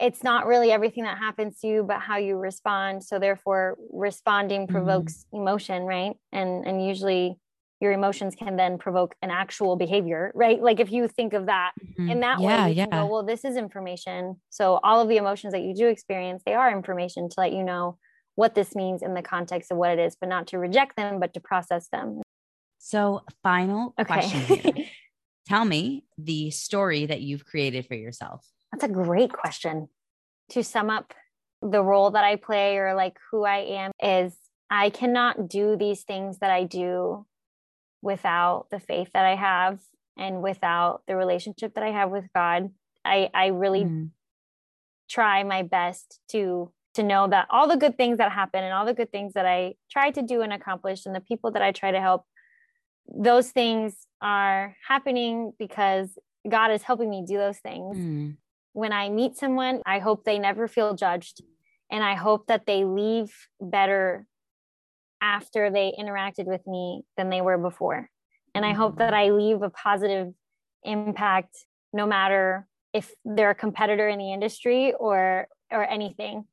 [0.01, 4.63] it's not really everything that happens to you but how you respond so therefore responding
[4.63, 4.73] mm-hmm.
[4.73, 5.43] provokes mm-hmm.
[5.43, 7.37] emotion right and and usually
[7.81, 11.71] your emotions can then provoke an actual behavior right like if you think of that
[11.83, 12.09] mm-hmm.
[12.09, 15.53] in that yeah, way yeah go, well this is information so all of the emotions
[15.53, 17.97] that you do experience they are information to let you know
[18.35, 21.19] what this means in the context of what it is but not to reject them
[21.19, 22.21] but to process them
[22.77, 24.05] so final okay.
[24.05, 24.85] question
[25.47, 29.89] tell me the story that you've created for yourself that's a great question.
[30.51, 31.13] To sum up
[31.61, 34.35] the role that I play or like who I am is
[34.69, 37.25] I cannot do these things that I do
[38.01, 39.79] without the faith that I have
[40.17, 42.69] and without the relationship that I have with God.
[43.05, 44.09] I I really mm.
[45.09, 48.85] try my best to to know that all the good things that happen and all
[48.85, 51.71] the good things that I try to do and accomplish and the people that I
[51.71, 52.25] try to help
[53.13, 57.97] those things are happening because God is helping me do those things.
[57.97, 58.37] Mm
[58.73, 61.41] when I meet someone, I hope they never feel judged.
[61.91, 64.25] And I hope that they leave better
[65.21, 68.09] after they interacted with me than they were before.
[68.53, 68.99] And I hope mm-hmm.
[68.99, 70.33] that I leave a positive
[70.83, 76.45] impact no matter if they're a competitor in the industry or or anything.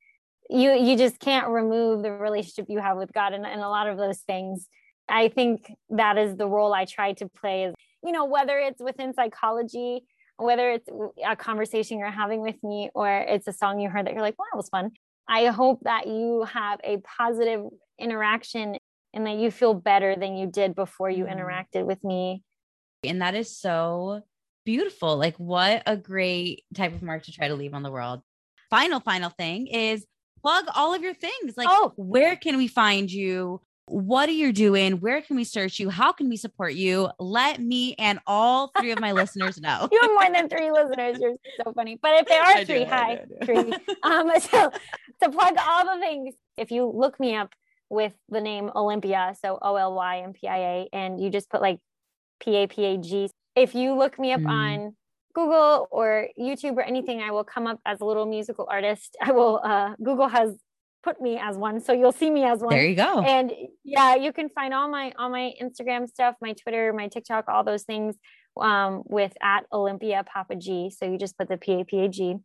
[0.51, 3.89] You you just can't remove the relationship you have with God and, and a lot
[3.89, 4.69] of those things.
[5.09, 8.81] I think that is the role I try to play is, you know, whether it's
[8.81, 10.05] within psychology
[10.39, 10.89] whether it's
[11.27, 14.39] a conversation you're having with me or it's a song you heard that you're like,
[14.39, 14.93] wow, that was fun.
[15.29, 17.66] I hope that you have a positive
[17.99, 18.76] interaction
[19.14, 21.38] and that you feel better than you did before you mm-hmm.
[21.38, 22.42] interacted with me.
[23.05, 24.22] And that is so
[24.64, 25.16] beautiful.
[25.16, 28.20] Like, what a great type of mark to try to leave on the world.
[28.70, 30.05] Final, final thing is
[30.42, 31.57] plug all of your things.
[31.57, 31.92] Like, oh.
[31.96, 33.61] where can we find you?
[33.86, 35.01] What are you doing?
[35.01, 35.88] Where can we search you?
[35.88, 37.09] How can we support you?
[37.18, 39.88] Let me and all three of my listeners know.
[39.90, 41.16] You have more than three listeners.
[41.18, 41.34] You're
[41.64, 41.99] so funny.
[42.01, 43.72] But if there are I three, do, hi, three.
[44.03, 44.70] Um, so
[45.22, 47.55] to plug all the things, if you look me up
[47.91, 51.51] with the name Olympia, so O L Y M P I A, and you just
[51.51, 51.78] put like
[52.41, 53.30] P A P A G.
[53.57, 54.49] If you look me up mm.
[54.49, 54.97] on
[55.34, 59.16] Google or YouTube or anything, I will come up as a little musical artist.
[59.22, 60.57] I will, uh, Google has
[61.05, 63.53] put me as one so you'll see me as one there you go and
[63.84, 67.62] yeah you can find all my all my instagram stuff my twitter my tiktok all
[67.62, 68.16] those things
[68.61, 72.36] um, with at olympia papa g so you just put the p-a-p-a-g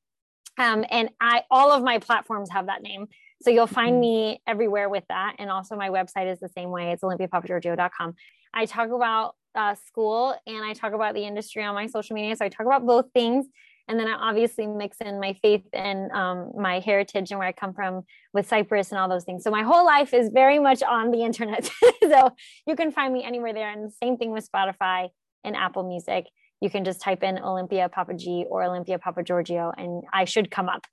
[0.60, 3.08] um, and i all of my platforms have that name
[3.44, 4.02] so you'll find mm-hmm.
[4.02, 8.14] me everywhere with that and also my website is the same way it's olympiapapagiorgio.com
[8.54, 12.36] i talk about uh, school and i talk about the industry on my social media
[12.36, 13.46] so i talk about both things
[13.88, 17.52] and then I obviously mix in my faith and um, my heritage and where I
[17.52, 19.44] come from with Cyprus and all those things.
[19.44, 21.70] So my whole life is very much on the internet.
[22.02, 22.32] so
[22.66, 23.70] you can find me anywhere there.
[23.70, 25.10] And the same thing with Spotify
[25.44, 26.28] and Apple Music.
[26.62, 30.50] You can just type in Olympia Papa G or Olympia Papa Giorgio, and I should
[30.50, 30.88] come up.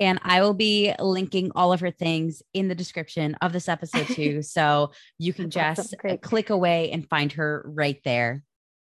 [0.00, 4.06] And I will be linking all of her things in the description of this episode
[4.14, 4.42] too.
[4.42, 6.18] so you can just uh, awesome.
[6.18, 8.42] click away and find her right there.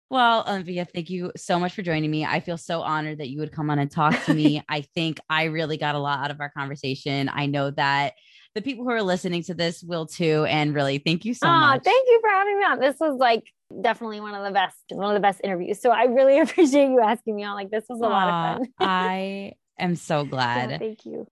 [0.09, 2.25] Well, Olivia, thank you so much for joining me.
[2.25, 4.63] I feel so honored that you would come on and talk to me.
[4.69, 7.29] I think I really got a lot out of our conversation.
[7.33, 8.13] I know that
[8.53, 10.45] the people who are listening to this will too.
[10.47, 11.83] And really, thank you so oh, much.
[11.83, 12.79] Thank you for having me on.
[12.79, 13.43] This was like
[13.81, 15.81] definitely one of the best, one of the best interviews.
[15.81, 17.55] So I really appreciate you asking me on.
[17.55, 18.73] Like this was a lot of fun.
[18.79, 20.79] I am so glad.
[20.79, 21.27] thank you.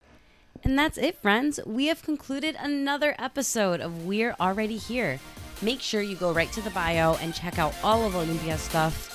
[0.63, 1.59] And that's it, friends.
[1.65, 5.19] We have concluded another episode of We're Already Here.
[5.63, 9.07] Make sure you go right to the bio and check out all of Olympia stuff.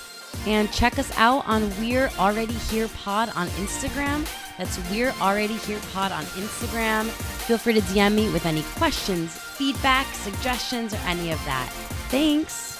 [0.47, 4.27] And check us out on We're Already Here Pod on Instagram.
[4.57, 7.05] That's We're Already Here Pod on Instagram.
[7.05, 11.69] Feel free to DM me with any questions, feedback, suggestions, or any of that.
[12.09, 12.74] Thanks.